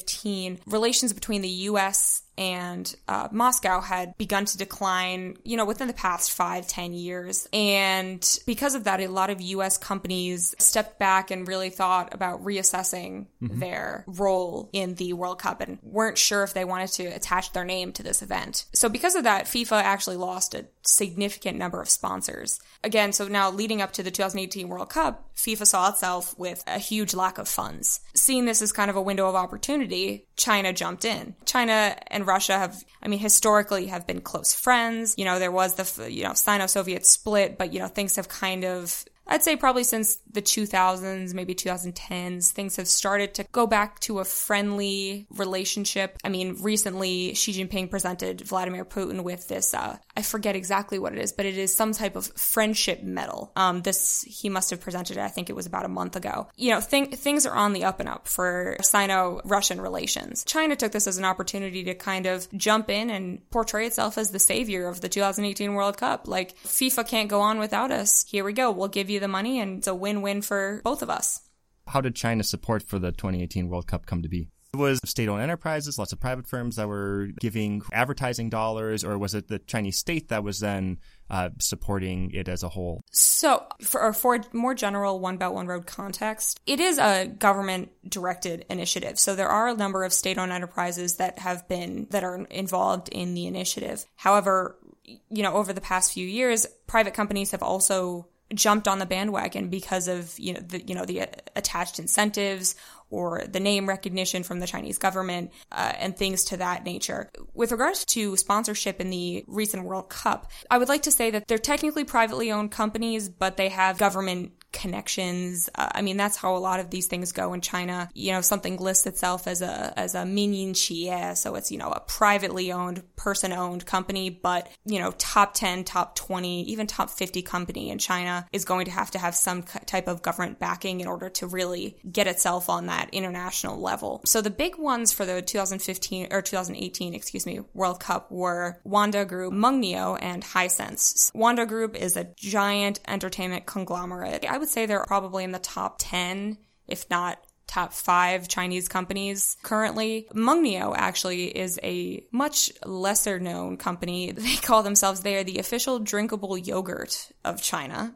relations 0.65 1.13
between 1.13 1.41
the 1.41 1.49
U.S. 1.49 2.23
and 2.37 2.93
uh, 3.07 3.27
Moscow 3.31 3.81
had 3.81 4.17
begun 4.17 4.45
to 4.45 4.57
decline, 4.57 5.37
you 5.43 5.57
know, 5.57 5.65
within 5.65 5.87
the 5.87 5.93
past 5.93 6.31
five, 6.31 6.67
ten 6.67 6.93
years. 6.93 7.47
And 7.53 8.39
because 8.45 8.75
of 8.75 8.85
that, 8.85 9.01
a 9.01 9.07
lot 9.07 9.29
of 9.29 9.41
U.S. 9.41 9.77
companies 9.77 10.55
stepped 10.57 10.99
back 10.99 11.31
and 11.31 11.47
really 11.47 11.69
thought 11.69 12.13
about 12.13 12.43
reassessing 12.43 13.27
their 13.41 14.03
role 14.07 14.69
in 14.73 14.95
the 14.95 15.13
World 15.13 15.39
Cup 15.39 15.61
and 15.61 15.79
weren't 15.83 16.17
sure 16.17 16.43
if 16.43 16.53
they 16.53 16.65
wanted 16.65 16.89
to 16.93 17.05
attach 17.05 17.51
their 17.53 17.65
name 17.65 17.91
to 17.93 18.03
this 18.03 18.21
event. 18.21 18.65
So 18.73 18.89
because 18.89 19.15
of 19.15 19.23
that, 19.23 19.45
FIFA 19.45 19.81
actually 19.83 20.17
lost 20.17 20.55
a 20.55 20.65
significant 20.81 21.57
number 21.57 21.81
of 21.81 21.89
sponsors. 21.89 22.59
Again, 22.83 23.13
so 23.13 23.27
now 23.27 23.51
leading 23.51 23.81
up 23.81 23.93
to 23.93 24.03
the 24.03 24.11
2018 24.11 24.67
World 24.67 24.89
Cup, 24.89 25.29
FIFA 25.35 25.65
saw 25.65 25.89
itself 25.89 26.37
with 26.37 26.63
a 26.67 26.79
huge 26.79 27.13
lack 27.13 27.37
of 27.37 27.47
funds. 27.47 28.01
Seeing 28.13 28.45
this 28.45 28.61
as 28.61 28.71
kind 28.71 28.89
of 28.89 28.95
a 28.95 29.01
window 29.01 29.27
of 29.27 29.35
opportunity, 29.35 30.27
China 30.35 30.73
jumped 30.73 31.05
in. 31.05 31.35
China 31.45 31.95
and 32.07 32.22
Russia 32.25 32.57
have, 32.57 32.83
I 33.01 33.07
mean, 33.07 33.19
historically 33.19 33.87
have 33.87 34.07
been 34.07 34.21
close 34.21 34.53
friends. 34.53 35.15
You 35.17 35.25
know, 35.25 35.39
there 35.39 35.51
was 35.51 35.75
the, 35.75 36.11
you 36.11 36.23
know, 36.23 36.33
Sino-Soviet 36.33 37.05
split, 37.05 37.57
but, 37.57 37.73
you 37.73 37.79
know, 37.79 37.87
things 37.87 38.15
have 38.15 38.27
kind 38.29 38.63
of 38.65 39.05
I'd 39.27 39.43
say 39.43 39.55
probably 39.55 39.83
since 39.83 40.17
the 40.31 40.41
2000s, 40.41 41.33
maybe 41.33 41.55
2010s, 41.55 42.51
things 42.51 42.75
have 42.75 42.87
started 42.87 43.33
to 43.35 43.45
go 43.51 43.65
back 43.65 43.99
to 44.01 44.19
a 44.19 44.25
friendly 44.25 45.27
relationship. 45.31 46.17
I 46.23 46.29
mean, 46.29 46.57
recently 46.61 47.33
Xi 47.33 47.53
Jinping 47.53 47.89
presented 47.89 48.41
Vladimir 48.41 48.85
Putin 48.85 49.23
with 49.23 49.47
this, 49.47 49.73
uh, 49.73 49.97
I 50.17 50.21
forget 50.21 50.55
exactly 50.55 50.99
what 50.99 51.13
it 51.13 51.19
is, 51.19 51.31
but 51.31 51.45
it 51.45 51.57
is 51.57 51.75
some 51.75 51.93
type 51.93 52.15
of 52.15 52.27
friendship 52.35 53.01
medal. 53.03 53.51
Um, 53.55 53.81
this, 53.81 54.23
he 54.23 54.49
must 54.49 54.69
have 54.71 54.81
presented 54.81 55.17
it, 55.17 55.21
I 55.21 55.29
think 55.29 55.49
it 55.49 55.55
was 55.55 55.65
about 55.65 55.85
a 55.85 55.89
month 55.89 56.15
ago. 56.15 56.49
You 56.55 56.71
know, 56.71 56.81
th- 56.81 57.15
things 57.15 57.45
are 57.45 57.55
on 57.55 57.73
the 57.73 57.85
up 57.85 57.99
and 57.99 58.09
up 58.09 58.27
for 58.27 58.77
Sino-Russian 58.81 59.79
relations. 59.79 60.43
China 60.43 60.75
took 60.75 60.91
this 60.91 61.07
as 61.07 61.17
an 61.17 61.25
opportunity 61.25 61.83
to 61.85 61.95
kind 61.95 62.25
of 62.25 62.51
jump 62.57 62.89
in 62.89 63.09
and 63.09 63.49
portray 63.51 63.87
itself 63.87 64.17
as 64.17 64.31
the 64.31 64.39
savior 64.39 64.87
of 64.87 65.01
the 65.01 65.09
2018 65.09 65.73
World 65.73 65.97
Cup. 65.97 66.27
Like, 66.27 66.57
FIFA 66.63 67.07
can't 67.07 67.29
go 67.29 67.41
on 67.41 67.59
without 67.59 67.91
us. 67.91 68.25
Here 68.27 68.43
we 68.43 68.53
go. 68.53 68.71
We'll 68.71 68.87
give 68.87 69.09
you 69.09 69.12
the 69.19 69.27
money 69.27 69.59
and 69.59 69.79
it's 69.79 69.87
a 69.87 69.95
win-win 69.95 70.41
for 70.41 70.81
both 70.83 71.01
of 71.01 71.09
us. 71.09 71.41
How 71.87 72.01
did 72.01 72.15
China's 72.15 72.49
support 72.49 72.83
for 72.83 72.99
the 72.99 73.11
2018 73.11 73.67
World 73.67 73.87
Cup 73.87 74.05
come 74.05 74.21
to 74.21 74.29
be? 74.29 74.49
It 74.73 74.77
was 74.77 74.99
state-owned 75.05 75.43
enterprises, 75.43 75.99
lots 75.99 76.13
of 76.13 76.19
private 76.19 76.47
firms 76.47 76.77
that 76.77 76.87
were 76.87 77.27
giving 77.39 77.83
advertising 77.91 78.49
dollars, 78.49 79.03
or 79.03 79.19
was 79.19 79.35
it 79.35 79.47
the 79.47 79.59
Chinese 79.59 79.99
state 79.99 80.29
that 80.29 80.43
was 80.43 80.61
then 80.61 80.97
uh, 81.29 81.49
supporting 81.59 82.31
it 82.31 82.49
as 82.49 82.63
a 82.63 82.69
whole? 82.69 83.03
So, 83.11 83.67
for, 83.83 84.11
for 84.13 84.39
more 84.51 84.73
general 84.73 85.19
One 85.19 85.37
Belt 85.37 85.53
One 85.53 85.67
Road 85.67 85.85
context, 85.85 86.59
it 86.65 86.79
is 86.79 86.97
a 86.97 87.27
government-directed 87.27 88.65
initiative. 88.67 89.19
So 89.19 89.35
there 89.35 89.49
are 89.49 89.67
a 89.67 89.75
number 89.75 90.03
of 90.03 90.11
state-owned 90.11 90.51
enterprises 90.51 91.17
that 91.17 91.37
have 91.37 91.67
been 91.67 92.07
that 92.09 92.23
are 92.23 92.37
involved 92.45 93.09
in 93.09 93.35
the 93.35 93.45
initiative. 93.45 94.03
However, 94.15 94.79
you 95.05 95.43
know, 95.43 95.53
over 95.53 95.71
the 95.73 95.81
past 95.81 96.13
few 96.13 96.25
years, 96.25 96.65
private 96.87 97.13
companies 97.13 97.51
have 97.51 97.61
also 97.61 98.27
jumped 98.55 98.87
on 98.87 98.99
the 98.99 99.05
bandwagon 99.05 99.69
because 99.69 100.07
of 100.07 100.37
you 100.39 100.53
know 100.53 100.59
the 100.59 100.81
you 100.85 100.95
know 100.95 101.05
the 101.05 101.27
attached 101.55 101.99
incentives 101.99 102.75
or 103.09 103.43
the 103.47 103.59
name 103.59 103.87
recognition 103.87 104.41
from 104.41 104.59
the 104.59 104.65
Chinese 104.65 104.97
government 104.97 105.51
uh, 105.71 105.93
and 105.99 106.17
things 106.17 106.45
to 106.45 106.57
that 106.57 106.83
nature. 106.83 107.29
With 107.53 107.71
regards 107.71 108.05
to 108.05 108.35
sponsorship 108.37 108.99
in 108.99 109.11
the 109.11 109.45
recent 109.47 109.83
World 109.83 110.09
Cup, 110.09 110.49
I 110.71 110.79
would 110.79 110.89
like 110.89 111.03
to 111.03 111.11
say 111.11 111.29
that 111.29 111.47
they're 111.47 111.59
technically 111.59 112.05
privately 112.05 112.51
owned 112.51 112.71
companies, 112.71 113.29
but 113.29 113.55
they 113.55 113.69
have 113.69 113.99
government 113.99 114.53
connections. 114.73 115.69
Uh, 115.75 115.89
I 115.93 116.01
mean, 116.01 116.17
that's 116.17 116.35
how 116.35 116.55
a 116.55 116.59
lot 116.59 116.79
of 116.79 116.89
these 116.89 117.07
things 117.07 117.31
go 117.31 117.53
in 117.53 117.61
China. 117.61 118.09
You 118.13 118.33
know, 118.33 118.41
something 118.41 118.77
lists 118.77 119.05
itself 119.05 119.47
as 119.47 119.61
a 119.61 119.93
as 119.97 120.15
a 120.15 120.25
minyan 120.25 120.73
xie, 120.73 121.37
so 121.37 121.55
it's 121.55 121.71
you 121.71 121.77
know 121.77 121.89
a 121.89 122.01
privately 122.01 122.71
owned, 122.71 123.03
person 123.15 123.53
owned 123.53 123.85
company, 123.85 124.29
but 124.29 124.69
you 124.85 124.99
know, 124.99 125.11
top 125.17 125.53
ten, 125.53 125.83
top 125.83 126.15
twenty, 126.15 126.63
even 126.63 126.87
top 126.87 127.09
fifty 127.09 127.41
company 127.41 127.89
in 127.89 127.99
China 127.99 128.45
is 128.51 128.65
going 128.65 128.85
to 128.85 128.91
have 128.91 129.11
to 129.11 129.19
have 129.19 129.35
some 129.35 129.63
type 129.63 130.07
of 130.07 130.21
government 130.21 130.59
backing 130.59 130.99
in 130.99 131.07
order 131.07 131.29
to 131.29 131.47
really 131.47 131.97
get 132.11 132.27
itself 132.27 132.69
on 132.69 132.87
that 132.87 133.09
international 133.11 133.79
level. 133.79 134.21
So 134.25 134.41
the 134.41 134.49
big 134.49 134.77
ones 134.77 135.11
for 135.11 135.25
the 135.25 135.41
2015 135.41 136.29
or 136.31 136.41
2018, 136.41 137.13
excuse 137.13 137.45
me, 137.45 137.61
World 137.73 137.99
Cup 137.99 138.31
were 138.31 138.79
Wanda 138.83 139.25
Group, 139.25 139.53
Mengniu, 139.53 140.17
and 140.21 140.43
Hisense. 140.43 141.33
Wanda 141.35 141.65
Group 141.65 141.95
is 141.95 142.17
a 142.17 142.25
giant 142.35 142.99
entertainment 143.07 143.65
conglomerate. 143.65 144.45
I 144.49 144.57
would 144.63 144.69
say 144.69 144.85
they're 144.85 145.03
probably 145.05 145.43
in 145.43 145.51
the 145.51 145.59
top 145.59 145.97
10, 145.99 146.57
if 146.87 147.09
not 147.09 147.37
top 147.67 147.91
five 147.91 148.47
Chinese 148.47 148.87
companies 148.87 149.57
currently. 149.61 150.27
Mengniu 150.33 150.93
actually 150.95 151.47
is 151.47 151.79
a 151.83 152.23
much 152.31 152.71
lesser 152.85 153.39
known 153.39 153.75
company. 153.75 154.31
They 154.43 154.55
call 154.55 154.81
themselves, 154.81 155.19
they 155.19 155.35
are 155.35 155.43
the 155.43 155.59
official 155.59 155.99
drinkable 155.99 156.57
yogurt 156.57 157.29
of 157.43 157.61
China. 157.61 158.15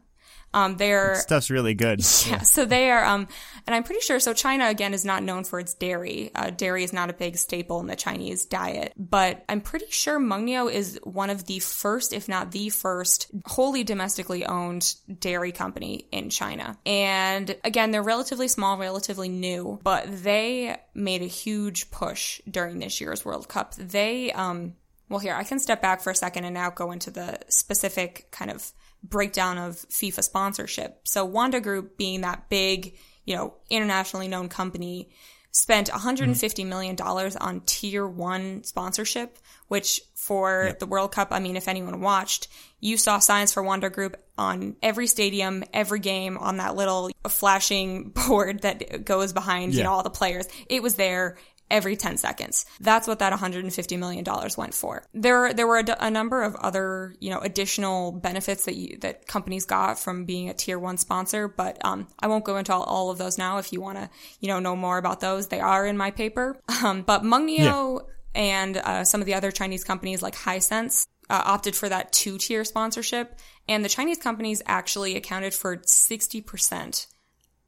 Um, 0.54 0.77
they're 0.77 1.16
stuff's 1.16 1.50
really 1.50 1.74
good. 1.74 2.00
Yeah, 2.00 2.32
yeah, 2.32 2.42
so 2.42 2.66
they 2.66 2.89
are, 2.89 3.04
um, 3.04 3.27
and 3.66 3.75
I'm 3.75 3.84
pretty 3.84 4.01
sure. 4.01 4.20
So 4.20 4.34
China 4.34 4.68
again 4.68 4.94
is 4.94 5.06
not 5.06 5.24
known 5.24 5.44
for 5.44 5.60
its 5.60 5.74
dairy. 5.74 6.32
Uh, 6.34 6.50
dairy 6.50 6.84
is 6.84 6.94
not 6.94 7.10
a 7.10 7.13
big 7.13 7.38
staple 7.38 7.80
in 7.80 7.88
the 7.88 7.96
Chinese 7.96 8.46
diet, 8.46 8.94
but 8.98 9.44
I'm 9.50 9.62
pretty 9.62 9.88
sure 9.89 10.20
Mengniu 10.20 10.72
is 10.72 11.00
one 11.04 11.30
of 11.30 11.46
the 11.46 11.60
first, 11.60 12.13
if 12.13 12.27
not 12.30 12.51
the 12.51 12.70
first, 12.70 13.27
wholly 13.46 13.84
domestically 13.84 14.46
owned 14.46 14.96
dairy 15.20 15.51
company 15.51 16.08
in 16.12 16.30
China. 16.30 16.77
And 16.86 17.56
again, 17.63 17.92
they're 17.92 18.04
relatively 18.04 18.48
small, 18.48 18.77
relatively 18.77 19.30
new, 19.30 19.80
but 19.84 20.06
they 20.24 20.77
made 20.94 21.22
a 21.22 21.25
huge 21.25 21.92
push 21.92 22.42
during 22.50 22.80
this 22.80 23.01
year's 23.01 23.25
World 23.25 23.48
Cup. 23.48 23.75
They, 23.75 24.32
um, 24.32 24.75
well, 25.10 25.20
here 25.20 25.36
I 25.36 25.44
can 25.44 25.60
step 25.60 25.82
back 25.82 26.02
for 26.02 26.12
a 26.12 26.16
second 26.16 26.46
and 26.46 26.54
now 26.54 26.70
go 26.70 26.92
into 26.92 27.12
the 27.12 27.40
specific 27.50 28.30
kind 28.32 28.52
of 28.52 28.72
breakdown 29.04 29.58
of 29.58 29.76
FIFA 29.90 30.24
sponsorship. 30.24 31.02
So 31.06 31.24
Wanda 31.26 31.62
Group 31.62 31.98
being 31.98 32.22
that 32.22 32.50
big, 32.50 32.96
you 33.26 33.36
know, 33.36 33.54
internationally 33.70 34.28
known 34.28 34.50
company 34.50 35.10
spent 35.52 35.90
$150 35.90 36.66
million 36.68 36.96
on 37.00 37.62
tier 37.66 38.06
one 38.06 38.64
sponsorship, 38.64 39.40
which 39.68 40.02
for 40.14 40.66
yep. 40.68 40.80
the 40.80 40.86
World 40.86 41.12
Cup, 41.12 41.30
I 41.32 41.40
mean, 41.40 41.56
if 41.56 41.68
anyone 41.68 42.00
watched, 42.00 42.48
you 42.80 42.96
saw 42.96 43.18
signs 43.20 43.54
for 43.54 43.64
Wanda 43.64 43.90
Group 43.90 44.18
on 44.38 44.76
every 44.84 45.08
stadium, 45.08 45.64
every 45.74 46.00
game 46.00 46.38
on 46.38 46.58
that 46.58 46.76
little 46.76 47.10
flashing 47.28 48.10
board 48.28 48.62
that 48.62 49.04
goes 49.04 49.34
behind, 49.34 49.74
yeah. 49.74 49.80
you 49.80 49.84
know, 49.84 49.92
all 49.92 50.04
the 50.04 50.10
players. 50.10 50.48
It 50.70 50.84
was 50.84 50.96
there 50.96 51.38
every 51.69 51.95
10 51.95 52.17
seconds. 52.17 52.65
That's 52.79 53.07
what 53.07 53.19
that 53.19 53.33
$150 53.33 54.00
million 54.00 54.25
went 54.57 54.74
for. 54.74 55.03
There, 55.13 55.53
there 55.53 55.67
were 55.67 55.79
a, 55.79 55.97
a, 56.00 56.12
number 56.12 56.43
of 56.43 56.55
other, 56.55 57.13
you 57.19 57.29
know, 57.29 57.39
additional 57.39 58.12
benefits 58.12 58.65
that 58.65 58.75
you, 58.75 58.97
that 59.00 59.27
companies 59.27 59.65
got 59.65 60.00
from 60.00 60.25
being 60.25 60.50
a 60.50 60.53
tier 60.53 60.79
one 60.79 60.97
sponsor, 60.97 61.47
but, 61.47 61.83
um, 61.83 62.07
I 62.19 62.27
won't 62.27 62.45
go 62.45 62.57
into 62.57 62.74
all, 62.74 62.83
all 62.83 63.09
of 63.09 63.17
those 63.17 63.38
now. 63.38 63.57
If 63.57 63.74
you 63.74 63.81
want 63.81 63.97
to, 63.97 64.09
you 64.39 64.47
know, 64.47 64.59
know 64.59 64.75
more 64.75 64.97
about 64.97 65.19
those, 65.19 65.47
they 65.47 65.59
are 65.59 65.86
in 65.86 65.97
my 65.97 66.12
paper. 66.12 66.59
Um, 66.83 67.01
but 67.01 67.24
Mengniu 67.24 67.57
yeah. 67.57 68.00
and, 68.36 68.77
uh, 68.77 69.03
some 69.03 69.19
of 69.19 69.25
the 69.25 69.33
other 69.33 69.51
Chinese 69.51 69.83
companies 69.83 70.21
like 70.21 70.36
Hisense, 70.36 71.07
uh, 71.29 71.41
opted 71.45 71.75
for 71.75 71.89
that 71.89 72.12
two 72.13 72.38
tier 72.38 72.63
sponsorship. 72.63 73.39
And 73.67 73.83
the 73.83 73.89
Chinese 73.89 74.17
companies 74.17 74.62
actually 74.65 75.15
accounted 75.15 75.53
for 75.53 75.77
60% 75.77 77.07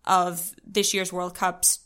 of 0.05 0.51
this 0.65 0.93
year's 0.93 1.11
World 1.11 1.35
Cup's 1.35 1.79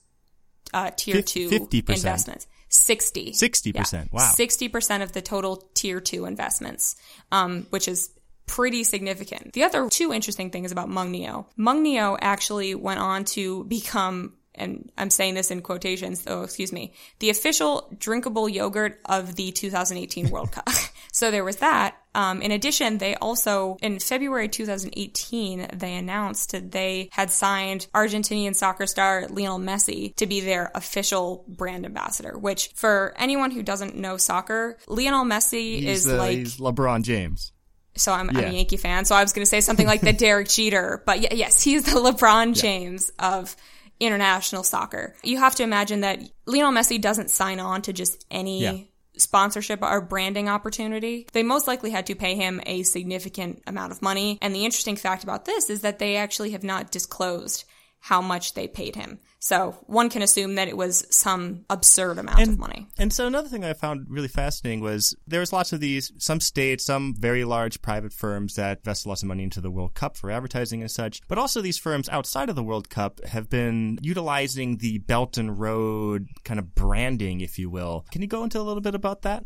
uh, 0.74 0.92
tier 0.96 1.22
two 1.22 1.50
50%. 1.50 1.90
investments. 1.90 2.48
60. 2.70 3.34
60%. 3.34 3.94
Yeah. 3.94 4.04
Wow. 4.12 4.32
60% 4.36 5.04
of 5.04 5.12
the 5.12 5.22
total 5.22 5.58
tier 5.76 6.00
two 6.00 6.26
investments, 6.26 6.96
um, 7.32 7.68
which 7.70 7.88
is 7.88 8.10
pretty 8.48 8.84
significant. 8.84 9.54
The 9.54 9.64
other 9.64 9.90
two 9.90 10.12
interesting 10.12 10.50
things 10.50 10.72
about 10.72 10.90
Mengniu. 10.90 11.46
Mengniu 11.58 12.18
actually 12.20 12.74
went 12.76 13.00
on 13.00 13.26
to 13.26 13.64
become 13.66 14.34
and 14.56 14.92
I'm 14.98 15.10
saying 15.10 15.34
this 15.34 15.50
in 15.50 15.62
quotations, 15.62 16.22
so 16.22 16.44
excuse 16.44 16.72
me, 16.72 16.94
the 17.18 17.32
official 17.32 17.92
drinkable 17.98 18.48
yogurt 18.48 19.00
of 19.06 19.36
the 19.36 19.52
2018 19.52 20.30
World 20.30 20.52
Cup. 20.52 20.70
so 21.12 21.32
there 21.32 21.44
was 21.44 21.58
that. 21.58 21.98
Um, 22.16 22.42
in 22.42 22.52
addition, 22.52 22.98
they 22.98 23.16
also, 23.16 23.78
in 23.82 24.00
February 24.00 24.48
2018, 24.48 25.68
they 25.74 25.96
announced 25.96 26.52
that 26.52 26.72
they 26.72 27.10
had 27.12 27.32
signed 27.32 27.88
Argentinian 27.94 28.56
soccer 28.56 28.86
star 28.86 29.28
Lionel 29.30 29.60
Messi 29.60 30.16
to 30.18 30.28
be 30.28 30.42
their 30.42 30.72
official 30.76 31.44
brand 31.48 31.86
ambassador, 31.86 32.38
which 32.38 32.72
for 32.76 33.14
anyone 33.18 33.52
who 33.52 33.64
doesn't 33.64 33.96
know 33.96 34.18
soccer, 34.18 34.78
Lionel 34.88 35.26
Messi 35.26 35.80
he's 35.80 36.00
is 36.00 36.04
the, 36.06 36.18
like. 36.18 36.38
LeBron 36.38 37.04
James. 37.04 37.52
So 37.96 38.12
I'm, 38.12 38.30
yeah. 38.32 38.40
I'm, 38.40 38.46
a 38.46 38.56
Yankee 38.56 38.78
fan, 38.78 39.06
so 39.06 39.16
I 39.16 39.22
was 39.22 39.34
going 39.34 39.44
to 39.44 39.50
say 39.50 39.62
something 39.62 39.86
like 39.86 40.02
the 40.02 40.14
Derek 40.14 40.50
Jeter, 40.50 41.04
but 41.06 41.36
yes, 41.36 41.62
he's 41.62 41.86
the 41.86 42.00
LeBron 42.00 42.60
James 42.60 43.12
yeah. 43.20 43.38
of 43.38 43.56
international 44.00 44.64
soccer. 44.64 45.16
You 45.24 45.38
have 45.38 45.56
to 45.56 45.64
imagine 45.64 46.02
that 46.02 46.20
Lionel 46.46 46.72
Messi 46.72 47.00
doesn't 47.00 47.30
sign 47.30 47.60
on 47.60 47.84
to 47.84 47.94
just 47.94 48.26
any 48.32 48.62
yeah. 48.62 48.78
Sponsorship 49.18 49.82
or 49.82 50.02
branding 50.02 50.50
opportunity. 50.50 51.28
They 51.34 51.44
most 51.44 51.68
likely 51.68 51.92
had 51.92 52.08
to 52.08 52.16
pay 52.16 52.36
him 52.36 52.62
a 52.66 52.84
significant 52.84 53.64
amount 53.68 53.92
of 53.92 54.02
money. 54.02 54.38
And 54.42 54.56
the 54.56 54.66
interesting 54.66 54.96
fact 54.96 55.24
about 55.24 55.46
this 55.46 55.70
is 55.70 55.82
that 55.82 56.00
they 56.00 56.16
actually 56.16 56.52
have 56.52 56.64
not 56.64 56.92
disclosed 56.92 57.66
how 58.04 58.22
much 58.22 58.54
they 58.54 58.68
paid 58.68 58.98
him. 58.98 59.18
So 59.40 59.78
one 59.88 60.10
can 60.10 60.22
assume 60.22 60.56
that 60.56 60.68
it 60.68 60.76
was 60.76 61.08
some 61.10 61.64
absurd 61.70 62.18
amount 62.18 62.42
and, 62.42 62.50
of 62.50 62.60
money. 62.60 62.86
And 62.98 63.14
so 63.14 63.28
another 63.28 63.48
thing 63.48 63.64
I 63.64 63.72
found 63.72 64.08
really 64.10 64.28
fascinating 64.28 64.82
was 64.82 65.16
there 65.26 65.40
was 65.40 65.54
lots 65.54 65.72
of 65.72 65.80
these, 65.80 66.12
some 66.18 66.42
states, 66.42 66.84
some 66.84 67.16
very 67.18 67.46
large 67.46 67.82
private 67.82 68.12
firms 68.12 68.56
that 68.56 68.80
invested 68.80 69.08
lots 69.08 69.24
of 69.24 69.30
money 69.30 69.44
into 69.44 69.62
the 69.62 69.72
World 69.72 69.94
Cup 69.94 70.18
for 70.18 70.30
advertising 70.30 70.82
and 70.82 70.92
such, 70.92 71.22
but 71.30 71.38
also 71.38 71.62
these 71.62 71.78
firms 71.78 72.10
outside 72.10 72.50
of 72.50 72.58
the 72.58 72.64
World 72.64 72.90
Cup 72.90 73.24
have 73.24 73.50
been 73.50 73.98
utilizing 74.02 74.80
the 74.80 74.98
Belt 74.98 75.38
and 75.38 75.58
Road 75.58 76.28
kind 76.44 76.60
of 76.60 76.76
branding, 76.76 77.40
if 77.40 77.58
you 77.58 77.70
will. 77.70 78.06
Can 78.12 78.22
you 78.22 78.28
go 78.28 78.44
into 78.44 78.60
a 78.60 78.64
little 78.64 78.82
bit 78.82 78.96
about 78.96 79.22
that? 79.22 79.46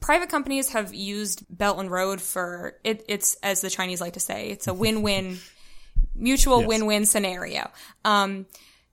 private 0.00 0.30
companies 0.30 0.70
have 0.70 0.94
used 0.94 1.44
Belt 1.50 1.78
and 1.78 1.90
Road 1.90 2.22
for 2.22 2.74
it, 2.84 3.04
it's 3.06 3.36
as 3.42 3.60
the 3.60 3.68
Chinese 3.68 4.00
like 4.00 4.14
to 4.14 4.20
say, 4.20 4.48
it's 4.48 4.66
a 4.66 4.72
win-win 4.72 5.38
mutual 6.20 6.60
yes. 6.60 6.68
win-win 6.68 7.06
scenario. 7.06 7.70
Um, 8.04 8.46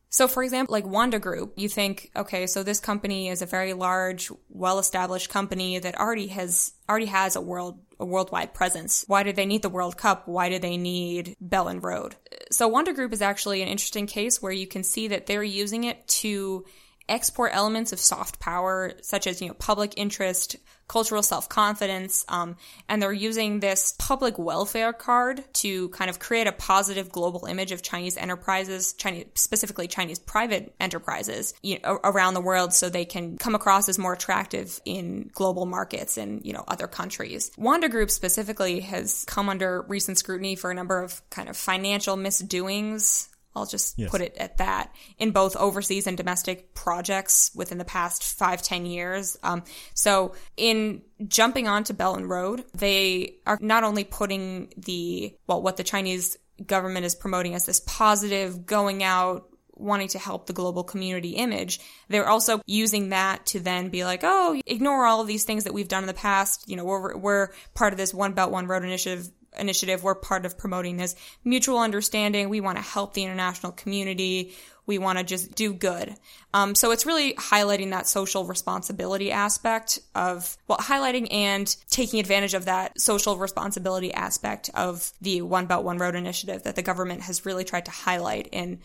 so 0.09 0.27
for 0.27 0.41
example, 0.41 0.73
like 0.73 0.87
Wanda 0.87 1.19
Group, 1.19 1.53
you 1.57 1.67
think, 1.67 2.11
okay, 2.15 2.47
so 2.47 2.63
this 2.63 2.79
company 2.79 3.27
is 3.27 3.41
a 3.41 3.45
very 3.45 3.73
large, 3.73 4.31
well-established 4.49 5.29
company 5.29 5.79
that 5.79 5.99
already 5.99 6.27
has, 6.27 6.71
already 6.89 7.07
has 7.07 7.35
a 7.35 7.41
world, 7.41 7.79
a 7.99 8.05
worldwide 8.05 8.53
presence. 8.53 9.03
Why 9.07 9.23
do 9.23 9.33
they 9.33 9.45
need 9.45 9.63
the 9.63 9.69
World 9.69 9.97
Cup? 9.97 10.27
Why 10.27 10.49
do 10.49 10.59
they 10.59 10.77
need 10.77 11.35
Belt 11.41 11.69
and 11.69 11.83
Road? 11.83 12.15
So 12.51 12.69
Wanda 12.69 12.93
Group 12.93 13.11
is 13.11 13.21
actually 13.21 13.61
an 13.61 13.67
interesting 13.67 14.07
case 14.07 14.41
where 14.41 14.51
you 14.51 14.65
can 14.65 14.83
see 14.83 15.09
that 15.09 15.25
they're 15.25 15.43
using 15.43 15.83
it 15.83 16.07
to 16.07 16.65
export 17.09 17.51
elements 17.53 17.91
of 17.91 17.99
soft 17.99 18.39
power, 18.39 18.93
such 19.01 19.27
as, 19.27 19.41
you 19.41 19.47
know, 19.47 19.53
public 19.55 19.93
interest, 19.97 20.55
cultural 20.87 21.21
self-confidence, 21.21 22.25
um, 22.29 22.55
and 22.87 23.01
they're 23.01 23.11
using 23.11 23.59
this 23.59 23.93
public 23.99 24.37
welfare 24.37 24.93
card 24.93 25.43
to 25.53 25.89
kind 25.89 26.09
of 26.09 26.19
create 26.19 26.47
a 26.47 26.51
positive 26.51 27.11
global 27.11 27.45
image 27.45 27.71
of 27.71 27.81
Chinese 27.81 28.17
enterprises, 28.17 28.93
Chinese, 28.93 29.25
specifically 29.35 29.87
Chinese 29.87 30.19
private 30.19 30.73
enterprises 30.79 31.53
you 31.61 31.79
know, 31.79 31.99
around 32.03 32.33
the 32.33 32.41
world 32.41 32.73
so 32.73 32.89
they 32.89 33.05
can 33.05 33.37
come 33.37 33.55
across 33.55 33.89
as 33.89 33.99
more 33.99 34.13
attractive 34.13 34.79
in 34.85 35.29
global 35.33 35.65
markets 35.65 36.17
and, 36.17 36.45
you 36.45 36.53
know, 36.53 36.63
other 36.67 36.87
countries. 36.87 37.51
Wanda 37.57 37.89
Group 37.89 38.09
specifically 38.11 38.81
has 38.81 39.25
come 39.25 39.49
under 39.49 39.81
recent 39.83 40.17
scrutiny 40.17 40.55
for 40.55 40.71
a 40.71 40.73
number 40.73 41.01
of 41.01 41.21
kind 41.29 41.49
of 41.49 41.57
financial 41.57 42.15
misdoings 42.15 43.29
I'll 43.57 43.65
just 43.65 43.97
yes. 43.97 44.09
put 44.09 44.21
it 44.21 44.35
at 44.37 44.57
that 44.57 44.93
in 45.17 45.31
both 45.31 45.55
overseas 45.55 46.07
and 46.07 46.15
domestic 46.15 46.73
projects 46.73 47.51
within 47.55 47.77
the 47.77 47.85
past 47.85 48.23
five, 48.23 48.61
ten 48.61 48.85
years. 48.85 49.37
Um, 49.43 49.63
so 49.93 50.35
in 50.55 51.01
jumping 51.27 51.67
onto 51.67 51.93
Belt 51.93 52.17
and 52.17 52.29
Road, 52.29 52.63
they 52.73 53.37
are 53.45 53.57
not 53.59 53.83
only 53.83 54.03
putting 54.03 54.73
the, 54.77 55.35
well, 55.47 55.61
what 55.61 55.77
the 55.77 55.83
Chinese 55.83 56.37
government 56.65 57.05
is 57.05 57.15
promoting 57.15 57.53
as 57.53 57.65
this 57.65 57.79
positive 57.79 58.65
going 58.65 59.03
out, 59.03 59.49
wanting 59.79 60.07
to 60.07 60.17
help 60.17 60.47
the 60.47 60.53
global 60.53 60.83
community 60.83 61.31
image, 61.31 61.79
they're 62.07 62.27
also 62.27 62.61
using 62.65 63.09
that 63.09 63.45
to 63.45 63.59
then 63.59 63.89
be 63.89 64.03
like, 64.03 64.21
oh, 64.23 64.59
ignore 64.65 65.05
all 65.05 65.21
of 65.21 65.27
these 65.27 65.43
things 65.43 65.65
that 65.65 65.73
we've 65.73 65.87
done 65.87 66.01
in 66.01 66.07
the 66.07 66.15
past. 66.15 66.67
You 66.67 66.75
know, 66.77 66.83
we're, 66.83 67.15
we're 67.15 67.49
part 67.75 67.93
of 67.93 67.97
this 67.97 68.11
One 68.11 68.33
Belt, 68.33 68.51
One 68.51 68.65
Road 68.65 68.83
initiative 68.83 69.29
initiative. 69.57 70.03
We're 70.03 70.15
part 70.15 70.45
of 70.45 70.57
promoting 70.57 70.97
this 70.97 71.15
mutual 71.43 71.79
understanding. 71.79 72.49
We 72.49 72.61
want 72.61 72.77
to 72.77 72.83
help 72.83 73.13
the 73.13 73.23
international 73.23 73.71
community. 73.71 74.55
We 74.85 74.97
want 74.97 75.17
to 75.17 75.23
just 75.23 75.55
do 75.55 75.73
good. 75.73 76.15
Um, 76.53 76.73
so 76.73 76.91
it's 76.91 77.05
really 77.05 77.33
highlighting 77.33 77.91
that 77.91 78.07
social 78.07 78.45
responsibility 78.45 79.31
aspect 79.31 79.99
of, 80.15 80.57
well, 80.67 80.77
highlighting 80.77 81.27
and 81.31 81.75
taking 81.89 82.19
advantage 82.19 82.53
of 82.53 82.65
that 82.65 82.99
social 82.99 83.37
responsibility 83.37 84.13
aspect 84.13 84.69
of 84.73 85.11
the 85.21 85.41
One 85.41 85.65
Belt 85.65 85.83
One 85.83 85.97
Road 85.97 86.15
initiative 86.15 86.63
that 86.63 86.75
the 86.75 86.81
government 86.81 87.23
has 87.23 87.45
really 87.45 87.65
tried 87.65 87.85
to 87.85 87.91
highlight 87.91 88.47
in 88.51 88.79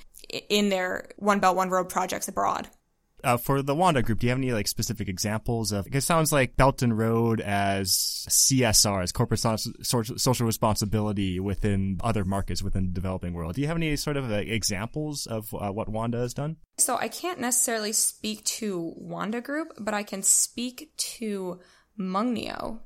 in 0.49 0.71
their 0.71 1.11
One 1.17 1.41
Belt 1.41 1.57
One 1.57 1.71
Road 1.71 1.89
projects 1.89 2.29
abroad. 2.29 2.69
Uh, 3.25 3.37
for 3.37 3.63
the 3.63 3.75
Wanda 3.75 4.03
Group, 4.03 4.21
do 4.21 4.27
you 4.27 4.31
have 4.31 4.39
any 4.39 4.53
like 4.53 4.69
specific 4.69 5.09
examples 5.09 5.73
of? 5.73 5.87
It 5.93 6.03
sounds 6.03 6.33
like 6.33 6.57
Belt 6.57 6.83
and 6.83 6.97
Road 6.97 7.41
as 7.41 8.27
CSR, 8.29 9.03
as 9.03 9.13
corporate 9.13 9.41
so- 9.41 9.57
social 9.83 10.47
responsibility 10.47 11.39
within 11.41 11.99
other 12.03 12.25
markets 12.25 12.63
within 12.63 12.85
the 12.87 12.93
developing 12.93 13.33
world. 13.33 13.55
Do 13.55 13.61
you 13.61 13.69
have 13.69 13.77
any 13.77 13.95
sort 13.97 14.17
of 14.17 14.31
uh, 14.31 14.35
examples 14.35 15.27
of 15.27 15.53
uh, 15.55 15.71
what 15.71 15.89
Wanda 15.89 16.19
has 16.19 16.35
done? 16.35 16.57
So 16.79 16.97
I 16.97 17.09
can't 17.09 17.39
necessarily 17.41 17.93
speak 17.93 18.45
to 18.45 18.93
Wanda 18.97 19.41
Group, 19.41 19.69
but 19.79 19.95
I 19.95 20.03
can 20.03 20.23
speak 20.23 20.93
to 20.97 21.61
Mengniu, 21.99 22.81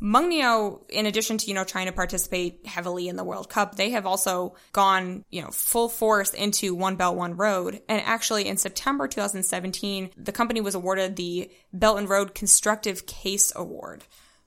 Mengniu, 0.00 0.80
in 0.88 1.06
addition 1.06 1.36
to, 1.38 1.46
you 1.46 1.54
know, 1.54 1.64
trying 1.64 1.86
to 1.86 1.92
participate 1.92 2.66
heavily 2.66 3.08
in 3.08 3.16
the 3.16 3.24
World 3.24 3.50
Cup, 3.50 3.74
they 3.74 3.90
have 3.90 4.06
also 4.06 4.54
gone, 4.72 5.24
you 5.30 5.42
know, 5.42 5.50
full 5.50 5.88
force 5.88 6.32
into 6.32 6.74
One 6.74 6.96
Belt, 6.96 7.16
One 7.16 7.36
Road. 7.36 7.82
And 7.88 8.00
actually 8.00 8.46
in 8.46 8.56
September 8.56 9.08
2017, 9.08 10.10
the 10.16 10.32
company 10.32 10.60
was 10.60 10.74
awarded 10.74 11.16
the 11.16 11.50
Belt 11.72 11.98
and 11.98 12.08
Road 12.08 12.34
Constructive 12.34 13.04
Case 13.06 13.52
Award, 13.54 14.04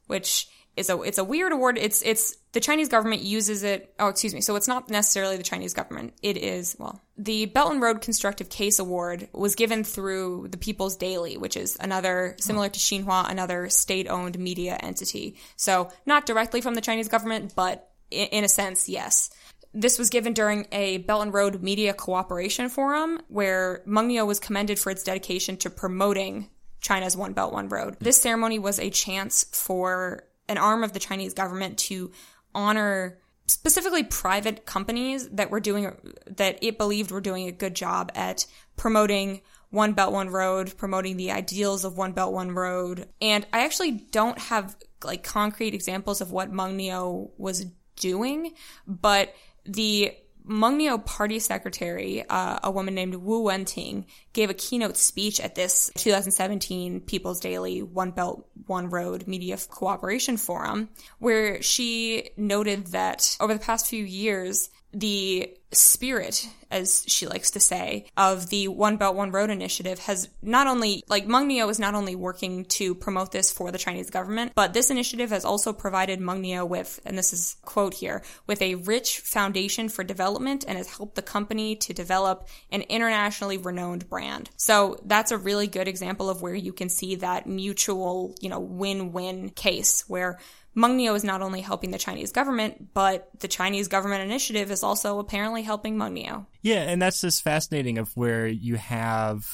which 0.08 0.48
is 0.76 0.90
a 0.90 1.00
it's 1.02 1.18
a 1.18 1.24
weird 1.24 1.52
award. 1.52 1.78
It's 1.78 2.02
it's 2.02 2.36
the 2.52 2.60
Chinese 2.60 2.90
government 2.90 3.22
uses 3.22 3.64
it. 3.64 3.94
Oh, 4.00 4.08
excuse 4.08 4.34
me. 4.34 4.42
So 4.42 4.56
it's 4.56 4.68
not 4.68 4.90
necessarily 4.90 5.38
the 5.38 5.44
Chinese 5.44 5.74
government. 5.74 6.14
It 6.22 6.38
is 6.38 6.76
well, 6.80 7.02
the 7.18 7.46
Belt 7.46 7.72
and 7.72 7.82
Road 7.82 8.02
Constructive 8.02 8.50
Case 8.50 8.80
Award 8.80 9.30
was 9.34 9.56
given 9.56 9.84
through 9.84 10.48
the 10.50 10.58
People's 10.58 10.96
Daily, 10.96 11.38
which 11.38 11.56
is 11.58 11.78
another 11.80 12.36
similar 12.40 12.70
to 12.70 12.80
Xinhua, 12.80 13.30
another 13.30 13.70
state-owned 13.70 14.38
media 14.40 14.78
entity. 14.82 15.38
So 15.56 15.92
not 16.06 16.26
directly 16.26 16.62
from 16.62 16.76
the 16.76 16.82
Chinese 16.82 17.08
government, 17.08 17.54
but 17.56 17.92
in, 18.10 18.28
in 18.28 18.44
a 18.44 18.50
sense, 18.50 18.90
yes. 18.90 19.30
This 19.76 19.98
was 19.98 20.10
given 20.10 20.34
during 20.34 20.68
a 20.72 21.00
Belt 21.00 21.24
and 21.24 21.34
Road 21.34 21.64
Media 21.64 21.94
Cooperation 21.94 22.70
Forum 22.70 23.20
where 23.28 23.82
Mengniu 23.88 24.26
was 24.26 24.40
commended 24.40 24.78
for 24.78 24.92
its 24.92 25.04
dedication 25.04 25.58
to 25.58 25.70
promoting 25.72 26.50
China's 26.80 27.18
One 27.18 27.34
Belt, 27.34 27.54
One 27.54 27.70
Road. 27.70 27.98
This 28.00 28.22
ceremony 28.22 28.60
was 28.60 28.78
a 28.78 28.92
chance 28.92 29.46
for 29.52 30.26
an 30.48 30.58
arm 30.58 30.84
of 30.84 30.94
the 30.94 31.00
Chinese 31.00 31.34
government 31.34 31.78
to 31.78 32.12
honor 32.54 33.18
specifically 33.48 34.04
private 34.04 34.66
companies 34.66 35.28
that 35.30 35.52
were 35.52 35.60
doing 35.60 35.92
that 36.28 36.58
it 36.62 36.78
believed 36.78 37.12
were 37.12 37.22
doing 37.22 37.48
a 37.48 37.52
good 37.52 37.76
job 37.76 38.12
at 38.16 38.46
promoting 38.78 39.42
one 39.70 39.94
belt 39.94 40.14
one 40.14 40.30
road 40.30 40.74
promoting 40.78 41.18
the 41.18 41.32
ideals 41.32 41.84
of 41.84 41.98
one 41.98 42.14
belt 42.14 42.34
one 42.34 42.52
road. 42.52 43.08
And 43.22 43.46
i 43.52 43.66
actually 43.66 43.92
don't 43.92 44.40
have 44.40 44.78
like 45.04 45.24
concrete 45.24 45.74
examples 45.74 46.22
of 46.22 46.32
what 46.32 46.52
Mengniu 46.52 47.32
was 47.38 47.66
doing 47.96 48.54
but 48.88 49.34
the 49.66 50.16
Mengniu 50.48 51.04
party 51.04 51.40
secretary, 51.40 52.24
uh, 52.28 52.60
a 52.64 52.72
woman 52.72 52.94
named 52.96 53.16
Wu 53.16 53.44
Wenting, 53.44 54.06
gave 54.34 54.50
a 54.50 54.54
keynote 54.54 54.98
speech 54.98 55.40
at 55.40 55.56
this 55.56 55.90
2017 55.96 57.02
People's 57.02 57.40
Daily 57.40 57.82
One 57.82 58.12
Belt, 58.12 58.48
One 58.68 58.90
Road 58.90 59.28
Media 59.28 59.58
Cooperation 59.70 60.38
Forum, 60.38 60.90
where 61.20 61.62
she 61.62 62.30
noted 62.36 62.88
that 62.88 63.38
over 63.40 63.54
the 63.54 63.60
past 63.60 63.88
few 63.88 64.04
years, 64.04 64.70
the 64.94 65.58
spirit, 65.72 66.48
as 66.70 67.04
she 67.08 67.26
likes 67.26 67.52
to 67.52 67.60
say, 67.60 68.06
of 68.16 68.50
the 68.50 68.68
One 68.68 68.98
Belt 68.98 69.16
One 69.16 69.32
Road 69.32 69.50
initiative 69.50 69.98
has 70.00 70.30
not 70.42 70.68
only, 70.68 71.04
like 71.08 71.26
Mengniu 71.26 71.70
is 71.70 71.80
not 71.80 71.96
only 71.96 72.16
working 72.16 72.66
to 72.66 72.94
promote 72.94 73.32
this 73.32 73.52
for 73.52 73.72
the 73.72 73.80
Chinese 73.80 74.12
government, 74.12 74.52
but 74.54 74.74
this 74.74 74.92
initiative 74.92 75.32
has 75.32 75.46
also 75.46 75.74
provided 75.74 76.20
Mengniu 76.20 76.68
with, 76.68 77.00
and 77.06 77.18
this 77.18 77.34
is 77.34 77.56
quote 77.64 77.96
here, 77.96 78.22
with 78.46 78.62
a 78.62 78.76
rich 78.76 79.20
foundation 79.20 79.90
for 79.90 80.04
development 80.04 80.64
and 80.68 80.78
has 80.78 80.96
helped 80.96 81.16
the 81.16 81.22
company 81.24 81.76
to 81.78 81.94
develop 81.94 82.48
an 82.72 82.82
internationally 82.84 83.58
renowned 83.58 84.08
brand. 84.10 84.52
So 84.58 85.00
that's 85.06 85.32
a 85.32 85.38
really 85.38 85.68
good 85.68 85.88
example 85.88 86.30
of 86.30 86.42
where 86.44 86.56
you 86.56 86.72
can 86.72 86.90
see 86.90 87.16
that 87.16 87.48
mutual, 87.48 88.36
you 88.42 88.50
know, 88.50 88.60
win-win 88.60 89.50
case 89.50 90.04
where 90.08 90.40
Mengniu 90.76 91.16
is 91.16 91.24
not 91.24 91.42
only 91.42 91.62
helping 91.62 91.92
the 91.92 91.98
Chinese 91.98 92.32
government, 92.32 92.94
but 92.94 93.30
the 93.40 93.48
Chinese 93.48 93.88
government 93.88 94.24
initiative 94.24 94.72
is 94.72 94.84
also 94.84 95.20
apparently 95.20 95.62
helping 95.62 95.96
Mengniu. 95.96 96.46
Yeah, 96.62 96.82
and 96.82 97.02
that's 97.02 97.22
just 97.22 97.44
fascinating 97.44 97.98
of 97.98 98.16
where 98.16 98.48
you 98.48 98.76
have 98.76 99.46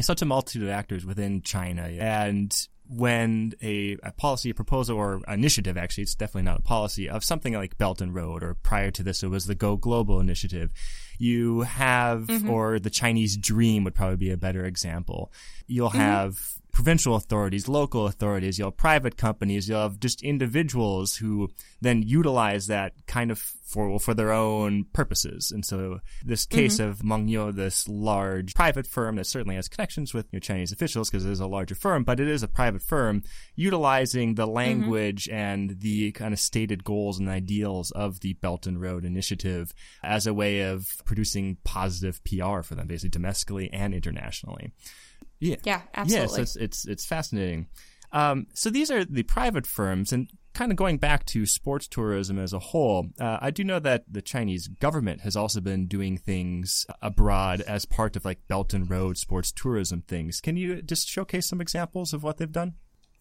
such 0.00 0.22
a 0.22 0.26
multitude 0.26 0.62
of 0.62 0.68
actors 0.68 1.04
within 1.04 1.42
China 1.42 1.82
and 1.82 2.54
when 2.88 3.52
a, 3.62 3.98
a, 4.02 4.12
policy, 4.12 4.50
a 4.50 4.54
proposal, 4.54 4.96
or 4.96 5.20
initiative, 5.28 5.76
actually, 5.76 6.02
it's 6.02 6.14
definitely 6.14 6.42
not 6.42 6.60
a 6.60 6.62
policy, 6.62 7.08
of 7.08 7.22
something 7.22 7.52
like 7.52 7.76
Belt 7.76 8.00
and 8.00 8.14
Road, 8.14 8.42
or 8.42 8.54
prior 8.54 8.90
to 8.92 9.02
this, 9.02 9.22
it 9.22 9.28
was 9.28 9.46
the 9.46 9.54
Go 9.54 9.76
Global 9.76 10.20
initiative. 10.20 10.70
You 11.18 11.62
have, 11.62 12.22
mm-hmm. 12.22 12.48
or 12.48 12.78
the 12.78 12.90
Chinese 12.90 13.36
Dream 13.36 13.84
would 13.84 13.94
probably 13.94 14.16
be 14.16 14.30
a 14.30 14.38
better 14.38 14.64
example. 14.64 15.32
You'll 15.66 15.90
mm-hmm. 15.90 15.98
have 15.98 16.38
provincial 16.78 17.16
authorities, 17.16 17.66
local 17.66 18.06
authorities, 18.06 18.56
you'll 18.56 18.68
have 18.68 18.76
private 18.76 19.16
companies, 19.16 19.68
you'll 19.68 19.82
have 19.82 19.98
just 19.98 20.22
individuals 20.22 21.16
who 21.16 21.48
then 21.80 22.04
utilize 22.04 22.68
that 22.68 22.92
kind 23.08 23.32
of 23.32 23.40
for 23.40 23.98
for 23.98 24.14
their 24.14 24.30
own 24.30 24.84
purposes. 24.92 25.50
And 25.50 25.66
so 25.66 25.98
this 26.24 26.46
case 26.46 26.78
mm-hmm. 26.78 26.88
of 26.88 26.98
Mengniu, 27.00 27.52
this 27.52 27.88
large 27.88 28.54
private 28.54 28.86
firm 28.86 29.16
that 29.16 29.26
certainly 29.26 29.56
has 29.56 29.66
connections 29.66 30.14
with 30.14 30.26
you 30.30 30.36
know, 30.36 30.40
Chinese 30.40 30.70
officials 30.70 31.10
because 31.10 31.26
it 31.26 31.32
is 31.32 31.40
a 31.40 31.48
larger 31.48 31.74
firm, 31.74 32.04
but 32.04 32.20
it 32.20 32.28
is 32.28 32.44
a 32.44 32.48
private 32.48 32.82
firm 32.82 33.24
utilizing 33.56 34.36
the 34.36 34.46
mm-hmm. 34.46 34.54
language 34.54 35.24
mm-hmm. 35.24 35.36
and 35.36 35.80
the 35.80 36.12
kind 36.12 36.32
of 36.32 36.38
stated 36.38 36.84
goals 36.84 37.18
and 37.18 37.28
ideals 37.28 37.90
of 37.90 38.20
the 38.20 38.34
Belt 38.34 38.68
and 38.68 38.80
Road 38.80 39.04
Initiative 39.04 39.74
as 40.04 40.28
a 40.28 40.32
way 40.32 40.60
of 40.60 40.86
producing 41.04 41.56
positive 41.64 42.22
PR 42.22 42.62
for 42.62 42.76
them, 42.76 42.86
basically 42.86 43.10
domestically 43.10 43.68
and 43.72 43.92
internationally. 43.92 44.70
Yeah, 45.40 45.56
yeah, 45.64 45.82
absolutely. 45.94 46.26
Yeah, 46.28 46.34
so 46.34 46.42
it's 46.42 46.56
it's, 46.56 46.86
it's 46.86 47.06
fascinating. 47.06 47.68
Um, 48.12 48.46
so 48.54 48.70
these 48.70 48.90
are 48.90 49.04
the 49.04 49.22
private 49.22 49.66
firms, 49.66 50.12
and 50.12 50.30
kind 50.54 50.72
of 50.72 50.76
going 50.76 50.98
back 50.98 51.24
to 51.26 51.46
sports 51.46 51.86
tourism 51.86 52.38
as 52.38 52.52
a 52.52 52.58
whole, 52.58 53.08
uh, 53.20 53.38
I 53.40 53.50
do 53.50 53.62
know 53.62 53.78
that 53.80 54.04
the 54.10 54.22
Chinese 54.22 54.66
government 54.66 55.20
has 55.20 55.36
also 55.36 55.60
been 55.60 55.86
doing 55.86 56.16
things 56.16 56.86
abroad 57.02 57.60
as 57.60 57.84
part 57.84 58.16
of 58.16 58.24
like 58.24 58.48
Belt 58.48 58.74
and 58.74 58.90
Road 58.90 59.18
sports 59.18 59.52
tourism 59.52 60.02
things. 60.02 60.40
Can 60.40 60.56
you 60.56 60.82
just 60.82 61.08
showcase 61.08 61.48
some 61.48 61.60
examples 61.60 62.12
of 62.12 62.22
what 62.22 62.38
they've 62.38 62.50
done? 62.50 62.74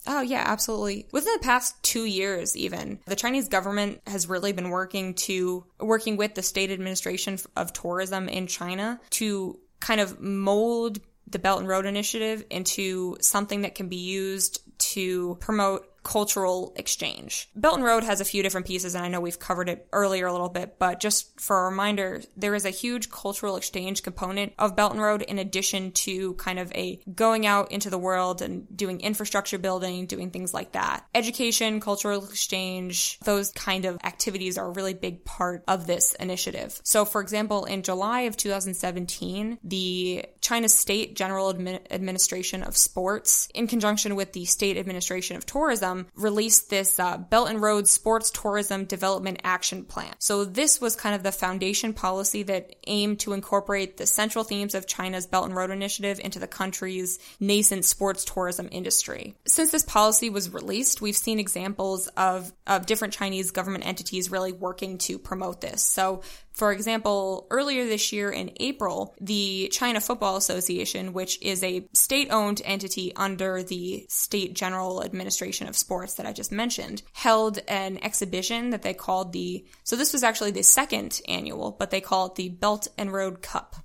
Oh, 0.06 0.22
yeah, 0.22 0.44
absolutely. 0.48 1.08
Within 1.12 1.34
the 1.34 1.44
past 1.44 1.82
two 1.84 2.06
years, 2.06 2.56
even, 2.56 3.00
the 3.06 3.16
Chinese 3.16 3.50
government 3.50 4.00
has 4.08 4.28
really 4.28 4.54
been 4.54 4.70
working 4.70 5.16
to, 5.16 5.66
working 5.80 6.16
with 6.16 6.34
the 6.34 6.44
state 6.44 6.72
administration 6.72 7.38
of 7.58 7.74
tourism 7.74 8.30
in 8.30 8.48
China 8.48 9.02
to 9.12 9.60
kind 9.82 10.00
of 10.00 10.22
mold 10.22 11.00
the 11.30 11.40
Belt 11.40 11.60
and 11.60 11.68
Road 11.68 11.86
Initiative 11.86 12.44
into 12.50 13.18
something 13.22 13.62
that 13.62 13.76
can 13.76 13.90
be 13.90 13.98
used 13.98 14.62
to 14.80 15.36
promote 15.40 15.88
cultural 16.08 16.72
exchange. 16.78 17.50
Belt 17.54 17.76
and 17.76 17.84
Road 17.84 18.06
has 18.06 18.22
a 18.22 18.26
few 18.26 18.42
different 18.42 18.66
pieces, 18.66 18.96
and 18.96 19.04
I 19.04 19.10
know 19.10 19.20
we've 19.20 19.38
covered 19.38 19.68
it 19.68 19.90
earlier 19.92 20.26
a 20.26 20.32
little 20.32 20.48
bit, 20.48 20.80
but 20.80 21.02
just 21.02 21.38
for 21.38 21.60
a 21.60 21.70
reminder, 21.70 22.22
there 22.38 22.56
is 22.56 22.64
a 22.64 22.70
huge 22.70 23.12
cultural 23.12 23.58
exchange 23.58 24.04
component 24.04 24.54
of 24.58 24.78
Belt 24.78 24.94
and 24.94 25.02
Road 25.02 25.22
in 25.22 25.38
addition 25.38 25.92
to 25.92 26.34
kind 26.36 26.60
of 26.60 26.72
a 26.72 27.02
going 27.14 27.46
out 27.46 27.74
into 27.74 27.90
the 27.90 27.98
world 27.98 28.42
and 28.42 28.66
doing 28.76 29.02
infrastructure 29.02 29.58
building, 29.58 30.06
doing 30.06 30.32
things 30.32 30.54
like 30.54 30.72
that. 30.72 31.06
Education, 31.14 31.82
cultural 31.82 32.24
exchange, 32.24 33.20
those 33.26 33.52
kind 33.52 33.84
of 33.84 33.98
activities 34.06 34.58
are 34.58 34.68
a 34.68 34.72
really 34.72 34.94
big 34.94 35.26
part 35.26 35.66
of 35.68 35.88
this 35.88 36.16
initiative. 36.16 36.80
So, 36.86 37.04
for 37.04 37.20
example, 37.20 37.66
in 37.66 37.84
July 37.84 38.22
of 38.22 38.38
2017, 38.38 39.60
the 39.62 40.26
China 40.40 40.70
State 40.70 41.18
General 41.18 41.54
Admin- 41.54 41.86
Administration 41.92 42.64
of 42.64 42.78
Sports, 42.78 43.50
in 43.54 43.68
conjunction 43.68 44.16
with 44.16 44.32
the 44.32 44.46
State 44.46 44.78
Administration 44.78 45.36
of 45.36 45.46
Tourism, 45.46 45.97
released 46.16 46.70
this 46.70 47.00
uh, 47.00 47.18
Belt 47.18 47.50
and 47.50 47.62
Road 47.62 47.88
Sports 47.88 48.32
Tourism 48.32 48.86
Development 48.86 49.40
Action 49.44 49.84
Plan. 49.84 50.14
So 50.20 50.46
this 50.46 50.80
was 50.80 50.96
kind 50.96 51.16
of 51.16 51.24
the 51.24 51.32
foundation 51.32 51.94
policy 51.94 52.44
that 52.44 52.76
aimed 52.86 53.20
to 53.22 53.34
incorporate 53.34 53.98
the 53.98 54.06
central 54.06 54.44
themes 54.44 54.76
of 54.76 54.88
China's 54.88 55.28
Belt 55.28 55.46
and 55.46 55.56
Road 55.56 55.72
Initiative 55.72 56.20
into 56.24 56.40
the 56.40 56.48
country's 56.48 57.20
nascent 57.40 57.86
sports 57.86 58.26
tourism 58.26 58.70
industry. 58.72 59.36
Since 59.48 59.72
this 59.72 59.84
policy 59.84 60.30
was 60.30 60.54
released, 60.54 61.02
we've 61.02 61.16
seen 61.16 61.40
examples 61.40 62.08
of, 62.08 62.52
of 62.66 62.86
different 62.86 63.14
Chinese 63.14 63.52
government 63.52 63.86
entities 63.86 64.32
really 64.32 64.52
working 64.52 64.98
to 65.00 65.18
promote 65.18 65.62
this. 65.62 65.84
So 65.84 66.22
for 66.58 66.72
example, 66.72 67.46
earlier 67.52 67.86
this 67.86 68.12
year 68.12 68.32
in 68.32 68.52
April, 68.60 69.14
the 69.22 69.70
China 69.72 70.02
Football 70.02 70.38
Association, 70.38 71.14
which 71.14 71.40
is 71.40 71.64
a 71.64 71.88
state 71.94 72.30
owned 72.32 72.64
entity 72.66 73.16
under 73.16 73.62
the 73.62 74.08
State 74.10 74.56
General 74.56 75.04
Administration 75.04 75.68
of 75.68 75.78
Sports 75.78 76.16
that 76.16 76.26
I 76.26 76.34
just 76.34 76.52
mentioned, 76.52 77.04
held 77.14 77.60
an 77.68 78.00
exhibition 78.02 78.72
that 78.72 78.82
they 78.82 78.96
called 78.96 79.34
the, 79.34 79.68
so 79.84 79.96
this 79.96 80.14
was 80.14 80.24
actually 80.24 80.50
the 80.50 80.64
second 80.64 81.22
annual, 81.28 81.76
but 81.78 81.92
they 81.92 82.02
call 82.02 82.26
it 82.26 82.36
the 82.36 82.50
Belt 82.50 82.88
and 82.98 83.14
Road 83.14 83.44
Cup. 83.44 83.76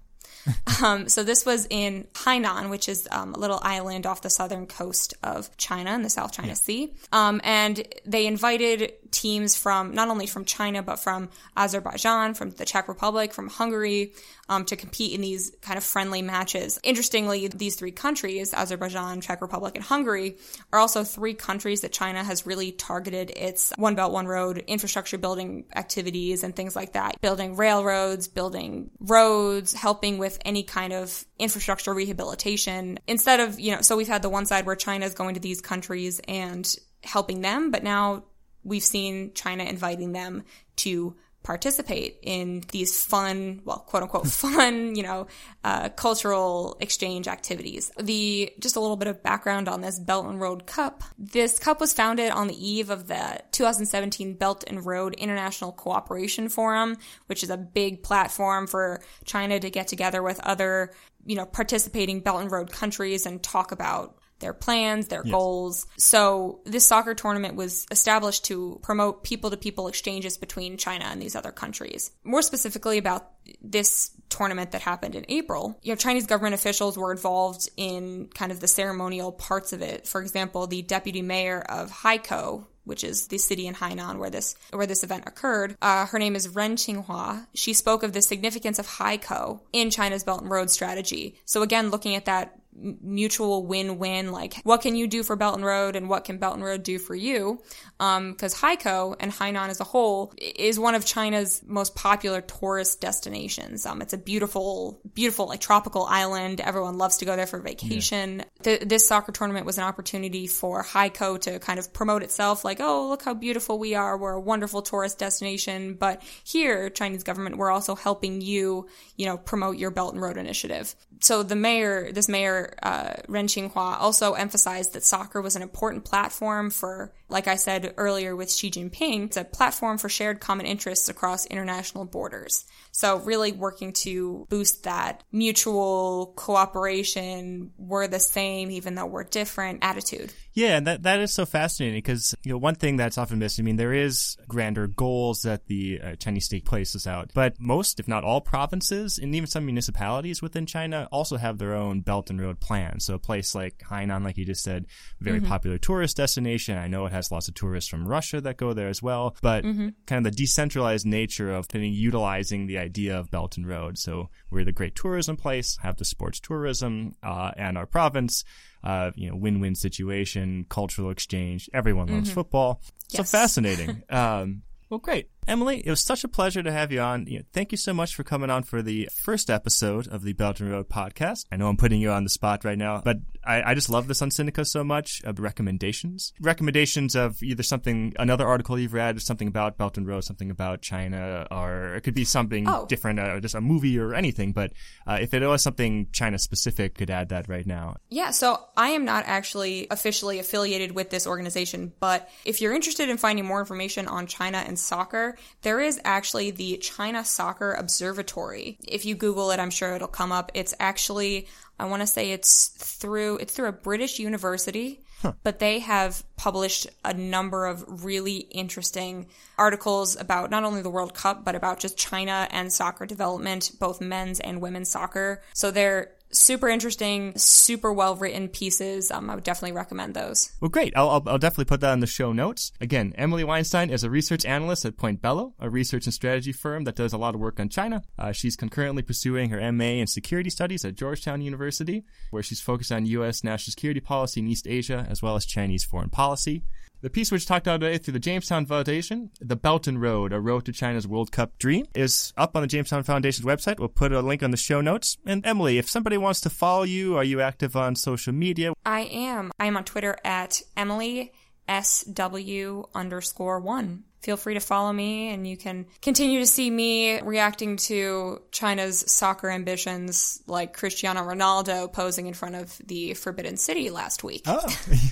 um, 0.83 1.11
so 1.11 1.23
this 1.23 1.45
was 1.45 1.67
in 1.69 2.07
Hainan, 2.15 2.71
which 2.71 2.89
is 2.89 3.07
um, 3.11 3.35
a 3.35 3.39
little 3.39 3.61
island 3.63 4.07
off 4.07 4.23
the 4.23 4.31
southern 4.31 4.67
coast 4.67 5.13
of 5.23 5.55
China 5.59 5.95
in 5.95 6.03
the 6.03 6.11
South 6.11 6.33
China 6.33 6.49
yeah. 6.49 6.55
Sea. 6.55 6.95
Um, 7.13 7.41
and 7.45 7.87
they 8.07 8.27
invited 8.27 8.95
teams 9.13 9.55
from 9.55 9.95
not 9.95 10.09
only 10.09 10.27
from 10.27 10.45
China 10.45 10.83
but 10.83 10.99
from 10.99 11.29
Azerbaijan, 11.57 12.35
from 12.35 12.51
the 12.51 12.65
Czech 12.65 12.89
Republic, 12.89 13.33
from 13.33 13.49
Hungary, 13.49 14.13
um, 14.49 14.65
to 14.65 14.77
compete 14.77 15.13
in 15.13 15.21
these 15.21 15.53
kind 15.63 15.79
of 15.79 15.85
friendly 15.85 16.21
matches. 16.21 16.79
Interestingly, 16.83 17.49
these 17.49 17.77
three 17.77 17.93
countries, 17.93 18.53
Azerbaijan, 18.53 19.21
Czech 19.21 19.41
Republic, 19.41 19.77
and 19.77 19.85
Hungary, 19.85 20.37
are 20.73 20.79
also 20.79 21.05
three 21.05 21.35
countries 21.35 21.83
that 21.83 21.93
China 21.93 22.23
has 22.25 22.47
really 22.47 22.73
targeted 22.73 23.31
its 23.31 23.73
One 23.77 23.95
Belt, 23.95 24.13
One 24.13 24.27
Road 24.27 24.59
infrastructure 24.67 25.19
building 25.19 25.65
activities 25.75 26.43
and 26.43 26.55
things 26.55 26.75
like 26.75 26.93
that. 26.95 27.21
Building 27.21 27.57
railroads, 27.57 28.29
building 28.29 28.91
roads, 29.01 29.73
helping 29.73 30.19
with 30.19 30.39
any 30.45 30.63
kind 30.63 30.93
of 30.93 31.25
infrastructure 31.39 31.95
rehabilitation. 31.95 32.99
Instead 33.07 33.41
of, 33.41 33.61
you 33.61 33.75
know, 33.75 33.83
so 33.83 33.97
we've 33.97 34.09
had 34.09 34.23
the 34.23 34.29
one 34.29 34.47
side 34.47 34.67
where 34.67 34.77
China 34.77 35.07
is 35.07 35.15
going 35.15 35.35
to 35.35 35.41
these 35.41 35.61
countries 35.61 36.21
and 36.29 36.77
helping 37.03 37.41
them, 37.41 37.71
but 37.71 37.83
now 37.83 38.25
we've 38.65 38.83
seen 38.83 39.33
China 39.35 39.65
inviting 39.65 40.13
them 40.13 40.45
to 40.77 41.17
participate 41.43 42.19
in 42.23 42.63
these 42.71 43.05
fun, 43.05 43.63
well, 43.65 43.79
quote 43.79 44.03
unquote 44.05 44.27
fun, 44.29 44.95
you 44.95 45.03
know, 45.03 45.27
uh, 45.65 45.89
cultural 45.91 46.77
exchange 46.81 47.29
activities. 47.29 47.91
The, 48.01 48.53
just 48.61 48.77
a 48.77 48.81
little 48.81 48.97
bit 48.97 49.09
of 49.09 49.23
background 49.23 49.69
on 49.69 49.81
this 49.81 49.99
Belt 49.99 50.27
and 50.27 50.41
Road 50.41 50.67
Cup. 50.67 51.03
This 51.19 51.59
cup 51.59 51.81
was 51.81 51.93
founded 51.93 52.31
on 52.31 52.47
the 52.47 52.71
eve 52.71 52.91
of 52.91 53.09
the 53.09 53.41
2017 53.53 54.35
Belt 54.35 54.65
and 54.67 54.85
Road 54.85 55.15
International 55.15 55.73
Cooperation 55.73 56.49
Forum, 56.49 56.97
which 57.27 57.43
is 57.43 57.51
a 57.51 57.57
big 57.57 58.03
platform 58.03 58.67
for 58.67 59.03
China 59.25 59.59
to 59.59 59.71
get 59.71 59.89
together 59.89 60.23
with 60.23 60.41
other, 60.41 60.93
you 61.27 61.37
know, 61.37 61.47
participating 61.47 62.21
Belt 62.21 62.43
and 62.43 62.53
Road 62.53 62.71
countries 62.71 63.27
and 63.27 63.43
talk 63.43 63.73
about 63.73 64.17
their 64.43 64.53
plans, 64.53 65.09
their 65.09 65.23
yes. 65.25 65.33
goals. 65.33 65.87
So 65.97 66.61
this 66.65 66.87
soccer 66.87 67.15
tournament 67.15 67.55
was 67.55 67.87
established 67.91 68.45
to 68.47 68.79
promote 68.83 69.25
people 69.25 69.51
to 69.51 69.57
people 69.57 69.89
exchanges 69.89 70.37
between 70.37 70.77
China 70.77 71.07
and 71.07 71.23
these 71.23 71.35
other 71.35 71.53
countries. 71.53 72.11
More 72.25 72.43
specifically 72.43 72.99
about 72.99 73.31
this 73.63 74.11
tournament 74.29 74.73
that 74.73 74.83
happened 74.83 75.15
in 75.15 75.25
April, 75.29 75.79
you 75.83 75.93
know, 75.93 75.97
Chinese 75.97 76.27
government 76.27 76.55
officials 76.55 76.99
were 76.99 77.13
involved 77.13 77.69
in 77.77 78.29
kind 78.35 78.53
of 78.53 78.61
the 78.61 78.69
ceremonial 78.69 79.33
parts 79.33 79.73
of 79.73 79.83
it. 79.83 80.07
For 80.07 80.21
example, 80.21 80.67
the 80.67 80.83
deputy 80.83 81.23
mayor 81.23 81.61
of 81.61 81.91
Haikou, 81.91 82.67
which 82.85 83.05
is 83.05 83.29
the 83.29 83.39
city 83.39 83.67
in 83.67 83.75
Hainan 83.75 84.19
where 84.19 84.31
this 84.31 84.55
where 84.71 84.87
this 84.87 85.05
event 85.05 85.25
occurred. 85.27 85.77
Uh, 85.83 86.07
her 86.07 86.19
name 86.19 86.37
is 86.37 86.49
Ren 86.49 86.77
Qinghua. 86.77 87.47
She 87.55 87.73
spoke 87.73 88.03
of 88.03 88.13
the 88.13 88.23
significance 88.23 88.79
of 88.79 88.87
Haikou 88.87 89.61
in 89.73 89.91
China's 89.91 90.25
Belt 90.25 90.43
and 90.43 90.51
Road 90.51 90.71
strategy. 90.71 91.37
So 91.45 91.63
again, 91.63 91.91
looking 91.91 92.15
at 92.15 92.27
that 92.27 92.59
mutual 92.75 93.67
win-win 93.67 94.33
like 94.33 94.55
what 94.63 94.81
can 94.81 94.97
you 94.97 95.07
do 95.07 95.23
for 95.23 95.37
Belt 95.37 95.57
and 95.57 95.65
Road 95.65 95.95
and 95.95 96.09
what 96.09 96.25
can 96.25 96.39
Belt 96.39 96.55
and 96.55 96.65
Road 96.65 96.83
do 96.83 96.99
for 96.99 97.15
you 97.15 97.61
because 97.99 98.01
um, 98.01 98.37
Haikou 98.39 99.15
and 99.21 99.31
Hainan 99.31 99.69
as 99.69 99.81
a 99.81 99.85
whole 99.85 100.33
is 100.39 100.79
one 100.79 100.95
of 100.95 101.05
China's 101.05 101.63
most 101.67 101.95
popular 101.95 102.41
tourist 102.41 103.01
destinations 103.01 103.85
um, 103.85 104.01
it's 104.01 104.15
a 104.15 104.19
beautiful 104.19 105.01
beautiful 105.13 105.47
like 105.47 105.61
tropical 105.61 106.05
island 106.05 106.63
everyone 106.63 106.97
loves 106.97 107.19
to 107.19 107.27
go 107.27 107.37
there 107.37 107.47
for 107.47 107.61
vacation 107.61 108.39
yeah. 108.39 108.45
The, 108.65 108.79
this 108.85 109.07
soccer 109.07 109.33
tournament 109.33 109.67
was 109.67 109.79
an 109.79 109.85
opportunity 109.85 110.47
for 110.47 110.83
Haikou 110.83 111.41
to 111.43 111.59
kind 111.59 111.79
of 111.79 111.93
promote 111.93 112.23
itself 112.23 112.65
like 112.65 112.81
oh 112.81 113.09
look 113.09 113.23
how 113.23 113.35
beautiful 113.35 113.79
we 113.79 113.95
are 113.95 114.17
we're 114.17 114.33
a 114.33 114.41
wonderful 114.41 114.83
tourist 114.83 115.19
destination 115.19 115.95
but 115.95 116.23
here 116.45 116.91
Chinese 116.91 117.23
government 117.23 117.57
we're 117.57 117.71
also 117.71 117.95
helping 117.95 118.41
you 118.41 118.89
you 119.17 119.27
know 119.27 119.37
promote 119.37 119.77
your 119.77 119.91
Belt 119.91 120.15
and 120.15 120.23
Road 120.23 120.37
initiative 120.37 120.95
so 121.23 121.45
the 121.45 121.55
mayor, 121.55 122.11
this 122.11 122.29
mayor, 122.29 122.75
uh, 122.83 123.15
Ren 123.29 123.47
Qinghua, 123.47 124.01
also 124.01 124.33
emphasized 124.33 124.95
that 124.95 125.05
soccer 125.05 125.41
was 125.41 125.55
an 125.55 125.63
important 125.63 126.05
platform 126.05 126.71
for, 126.71 127.13
like 127.29 127.47
I 127.47 127.55
said 127.55 127.95
earlier 127.97 128.35
with 128.35 128.51
Xi 128.51 128.73
Jinping, 128.73 129.27
it's 129.27 129.37
a 129.37 129.45
platform 129.45 129.99
for 129.99 130.09
shared 130.09 130.41
common 130.41 130.67
interests 130.67 131.09
across 131.09 131.47
international 131.47 132.07
borders. 132.07 132.65
So 132.93 133.17
really 133.19 133.53
working 133.53 133.95
to 133.95 134.47
boost 134.51 134.85
that 134.85 135.25
mutual 135.33 136.35
cooperation, 136.37 137.73
we're 137.79 138.07
the 138.07 138.21
same 138.21 138.71
even 138.71 138.95
though 138.95 139.07
we're 139.07 139.25
different 139.25 139.79
attitude. 139.83 140.33
Yeah, 140.55 140.77
and 140.77 140.87
that 140.87 141.03
that 141.05 141.21
is 141.21 141.33
so 141.33 141.47
fascinating 141.47 141.99
because 141.99 142.35
you 142.43 142.53
know 142.53 142.59
one 142.59 142.75
thing 142.75 142.97
that's 142.97 143.17
often 143.17 143.39
missed. 143.39 143.59
I 143.59 143.63
mean, 143.63 143.77
there 143.77 143.95
is 143.95 144.37
grander 144.49 144.87
goals 144.87 145.43
that 145.43 145.67
the 145.67 146.01
uh, 146.03 146.15
Chinese 146.17 146.45
state 146.45 146.65
places 146.65 147.07
out, 147.07 147.31
but 147.35 147.59
most, 147.59 147.99
if 147.99 148.07
not 148.07 148.25
all, 148.25 148.41
provinces 148.41 149.19
and 149.19 149.35
even 149.35 149.47
some 149.47 149.65
municipalities 149.65 150.43
within 150.43 150.67
China 150.67 151.09
also 151.11 151.39
have 151.39 151.59
their 151.59 151.75
own 151.75 152.01
Belt 152.01 152.29
and 152.29 152.41
Road 152.41 152.61
plan. 152.61 153.01
So 153.01 153.15
a 153.15 153.19
place 153.19 153.55
like 153.55 153.79
Hainan, 153.79 154.25
like 154.25 154.37
you 154.37 154.45
just 154.45 154.63
said, 154.63 154.87
very 155.21 155.39
mm-hmm. 155.39 155.49
popular 155.49 155.79
tourist 155.79 156.17
destination. 156.19 156.77
I 156.77 156.89
know 156.89 157.07
it 157.07 157.13
has 157.13 157.33
lots 157.33 157.49
of 157.49 157.55
tourists 157.55 157.89
from 157.89 158.07
Russia 158.07 158.41
that 158.43 158.59
go 158.59 158.75
there 158.75 158.89
as 158.89 159.03
well, 159.03 159.37
but 159.41 159.65
mm-hmm. 159.65 159.89
kind 160.07 160.27
of 160.27 160.31
the 160.31 160.37
decentralized 160.37 161.07
nature 161.07 161.51
of 161.53 161.67
utilizing 161.73 162.67
the 162.67 162.79
idea 162.79 163.19
of 163.19 163.31
Belt 163.31 163.57
and 163.57 163.67
Road. 163.67 163.97
So 163.97 164.29
we're 164.51 164.65
the 164.65 164.73
great 164.73 164.95
tourism 164.95 165.37
place, 165.37 165.79
have 165.83 165.97
the 165.97 166.05
sports 166.05 166.41
tourism, 166.41 167.15
uh, 167.23 167.53
and 167.57 167.79
our 167.79 167.87
province 167.87 168.45
uh, 168.85 169.11
you 169.15 169.31
know, 169.31 169.37
win-win 169.37 169.75
situation, 169.75 170.67
cultural 170.69 171.11
exchange. 171.11 171.69
Everyone 171.73 172.09
loves 172.09 172.29
mm-hmm. 172.29 172.35
football. 172.35 172.81
Yes. 173.11 173.31
So 173.31 173.39
fascinating. 173.39 174.03
um, 174.11 174.63
well, 174.91 174.99
great. 174.99 175.31
Emily, 175.49 175.83
it 175.85 175.91
was 175.91 176.01
such 176.01 176.23
a 176.23 176.29
pleasure 176.29 176.63
to 176.63 176.71
have 176.71 176.93
you 176.93 177.01
on. 177.01 177.27
You 177.27 177.39
know, 177.39 177.45
thank 177.53 177.73
you 177.73 177.79
so 177.79 177.93
much 177.93 178.15
for 178.15 178.23
coming 178.23 178.49
on 178.49 178.63
for 178.63 178.81
the 178.81 179.09
first 179.13 179.51
episode 179.51 180.07
of 180.07 180.23
the 180.23 180.33
Belt 180.35 180.61
and 180.61 180.71
Road 180.71 180.89
podcast. 180.89 181.47
I 181.51 181.57
know 181.57 181.69
I'm 181.69 181.77
putting 181.77 182.01
you 182.01 182.11
on 182.11 182.23
the 182.23 182.31
spot 182.31 182.65
right 182.65 182.79
now, 182.79 183.03
but 183.05 183.19
I, 183.45 183.71
I 183.73 183.75
just 183.75 183.91
love 183.91 184.07
this 184.07 184.23
on 184.23 184.31
Sinica 184.31 184.65
so 184.65 184.85
much. 184.85 185.21
Of 185.25 185.41
recommendations, 185.41 186.33
recommendations 186.41 187.17
of 187.17 187.43
either 187.43 187.65
something, 187.65 188.15
another 188.19 188.47
article 188.47 188.79
you've 188.79 188.95
read, 188.95 189.21
something 189.21 189.49
about 189.49 189.77
Belt 189.77 189.97
and 189.97 190.07
Road, 190.07 190.23
something 190.23 190.51
about 190.51 190.81
China, 190.81 191.47
or 191.51 191.95
it 191.95 192.03
could 192.03 192.15
be 192.15 192.25
something 192.25 192.69
oh. 192.69 192.87
different, 192.87 193.19
uh, 193.19 193.41
just 193.41 193.57
a 193.57 193.61
movie 193.61 193.99
or 193.99 194.15
anything. 194.15 194.53
But 194.53 194.73
uh, 195.09 195.19
if 195.21 195.35
it 195.35 195.45
was 195.45 195.63
something 195.63 196.07
China 196.13 196.39
specific, 196.39 196.95
could 196.95 197.11
add 197.11 197.31
that 197.31 197.49
right 197.49 197.67
now. 197.67 197.97
Yeah. 198.11 198.31
So 198.31 198.61
I 198.77 198.91
am 198.91 199.05
not 199.05 199.25
actually 199.27 199.89
officially 199.91 200.39
affiliated 200.39 200.93
with 200.93 201.11
this 201.11 201.27
organization, 201.27 201.93
but 201.99 202.31
if 202.45 202.61
you're 202.61 202.75
interested 202.75 203.09
in 203.09 203.17
finding 203.17 203.45
more 203.45 203.59
information 203.59 204.07
on 204.07 204.29
China 204.29 204.59
and 204.59 204.79
soccer, 204.79 205.32
there 205.63 205.81
is 205.81 206.01
actually 206.05 206.51
the 206.51 206.77
China 206.79 207.25
Soccer 207.25 207.73
Observatory. 207.73 208.79
If 208.87 209.05
you 209.05 209.15
Google 209.15 209.51
it, 209.51 209.61
I'm 209.61 209.71
sure 209.71 209.95
it'll 209.95 210.09
come 210.09 210.33
up. 210.33 210.51
It's 210.55 210.75
actually, 210.81 211.49
I 211.79 211.87
want 211.87 212.03
to 212.03 212.07
say 212.07 212.33
it's 212.33 212.69
through, 212.69 213.39
it's 213.39 213.55
through 213.55 213.69
a 213.69 213.73
British 213.73 214.19
university. 214.19 215.05
Huh. 215.23 215.35
But 215.45 215.61
they 215.61 215.79
have 215.79 216.25
published 216.37 216.89
a 217.05 217.15
number 217.15 217.67
of 217.67 218.05
really 218.05 218.39
interesting 218.39 219.29
articles 219.57 220.17
about 220.17 220.51
not 220.51 220.65
only 220.65 220.83
the 220.83 220.91
World 220.91 221.15
Cup, 221.15 221.45
but 221.45 221.55
about 221.55 221.79
just 221.79 221.97
China 221.97 222.49
and 222.51 222.73
soccer 222.73 223.07
development, 223.07 223.71
both 223.79 224.01
men's 224.01 224.41
and 224.41 224.61
women's 224.61 224.89
soccer. 224.89 225.41
So 225.55 225.71
they're 225.71 226.11
super 226.33 226.69
interesting, 226.69 227.37
super 227.37 227.93
well 227.93 228.17
written 228.17 228.49
pieces. 228.49 229.11
Um, 229.11 229.31
I 229.31 229.35
would 229.35 229.45
definitely 229.45 229.73
recommend 229.73 230.15
those. 230.15 230.53
Well, 230.61 230.69
great. 230.69 230.93
I'll, 230.97 231.11
I'll, 231.11 231.23
I'll, 231.27 231.39
definitely 231.39 231.67
put 231.67 231.81
that 231.81 231.93
in 231.93 232.01
the 232.01 232.07
show 232.07 232.33
notes. 232.33 232.73
Again, 232.81 233.13
Emily 233.17 233.45
Weinstein 233.45 233.91
is 233.91 234.05
a 234.05 234.11
research 234.11 234.45
analyst 234.45 234.85
at 234.85 234.97
Pointe 234.97 235.21
Bello, 235.21 235.55
a 235.59 235.69
research 235.69 236.07
and 236.07 236.15
strategy 236.15 236.53
firm 236.53 236.85
that 236.85 236.97
does 236.97 237.13
a 237.13 237.19
lot 237.19 237.35
of 237.35 237.41
work 237.41 237.61
on 237.61 237.69
China. 237.69 238.03
Uh, 238.19 238.33
she's 238.33 238.57
concurrently 238.57 239.03
pursuing 239.03 239.51
her 239.51 239.73
MA 239.73 239.85
in 239.85 240.07
security 240.07 240.51
studies 240.51 240.85
at 240.85 240.95
Georgetown 240.95 241.43
University, 241.43 242.05
where 242.31 242.43
she's 242.43 242.61
focused 242.61 242.93
on 242.93 243.07
U.S. 243.07 243.45
national 243.45 243.73
security 243.73 244.01
policy 244.01 244.41
in 244.41 244.49
East 244.49 244.67
Asia 244.67 245.07
as 245.09 245.23
well 245.23 245.37
as 245.37 245.45
Chinese 245.45 245.85
foreign 245.85 246.11
policy. 246.11 246.65
The 247.03 247.11
piece 247.11 247.33
which 247.33 247.47
talked 247.47 247.67
about 247.67 247.81
today 247.81 247.99
through 247.99 248.13
the 248.13 248.21
Jamestown 248.21 248.65
Foundation, 248.65 249.33
The 249.41 249.57
Belt 249.57 249.89
and 249.89 250.01
Road, 250.01 250.33
A 250.33 250.39
Road 250.39 250.65
to 250.67 250.73
China's 250.73 251.05
World 251.05 251.33
Cup 251.33 251.59
Dream, 251.59 251.85
is 251.97 252.33
up 252.37 252.55
on 252.55 252.63
the 252.63 252.69
Jamestown 252.69 253.03
Foundation's 253.03 253.45
website. 253.45 253.81
We'll 253.81 253.89
put 253.89 254.13
a 254.13 254.21
link 254.21 254.41
on 254.41 254.53
the 254.53 254.57
show 254.57 254.81
notes. 254.81 255.19
And 255.27 255.45
Emily, 255.45 255.79
if 255.79 255.91
somebody 255.91 256.17
wants 256.17 256.41
to 256.43 256.51
follow 256.51 256.85
you, 256.85 257.17
are 257.17 257.25
you 257.25 257.41
active 257.41 257.75
on 257.75 257.97
social 257.97 258.33
media? 258.33 258.73
I 258.87 259.01
am. 259.01 259.51
I 259.59 259.67
am 259.67 259.77
on 259.77 259.83
Twitter 259.83 260.17
at 260.25 260.63
Emily 260.77 261.33
SW 261.69 262.85
underscore 262.95 263.59
one 263.59 264.05
feel 264.23 264.37
free 264.37 264.55
to 264.55 264.61
follow 264.61 264.93
me 264.93 265.31
and 265.31 265.47
you 265.47 265.57
can 265.57 265.87
continue 266.01 266.39
to 266.39 266.47
see 266.47 266.71
me 266.71 267.21
reacting 267.21 267.77
to 267.77 268.41
China's 268.53 269.05
soccer 269.13 269.51
ambitions 269.51 270.43
like 270.47 270.75
Cristiano 270.75 271.21
Ronaldo 271.21 271.93
posing 271.93 272.27
in 272.27 272.35
front 272.35 272.55
of 272.55 272.79
the 272.87 273.15
Forbidden 273.15 273.57
City 273.57 273.91
last 273.91 274.23
week. 274.23 274.43
Oh, 274.47 274.65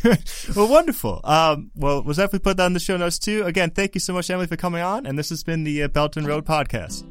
well, 0.57 0.68
wonderful. 0.68 1.20
Um, 1.25 1.70
well, 1.75 2.03
we'll 2.03 2.14
definitely 2.14 2.40
put 2.40 2.57
that 2.57 2.66
in 2.66 2.73
the 2.73 2.81
show 2.81 2.96
notes 2.96 3.18
too. 3.18 3.42
Again, 3.44 3.70
thank 3.70 3.94
you 3.94 4.01
so 4.01 4.12
much, 4.12 4.31
Emily, 4.31 4.46
for 4.46 4.57
coming 4.57 4.83
on. 4.83 5.07
And 5.07 5.18
this 5.18 5.31
has 5.31 5.42
been 5.42 5.64
the 5.64 5.83
uh, 5.85 5.88
Belt 5.88 6.16
and 6.16 6.27
Road 6.27 6.46
podcast. 6.46 7.05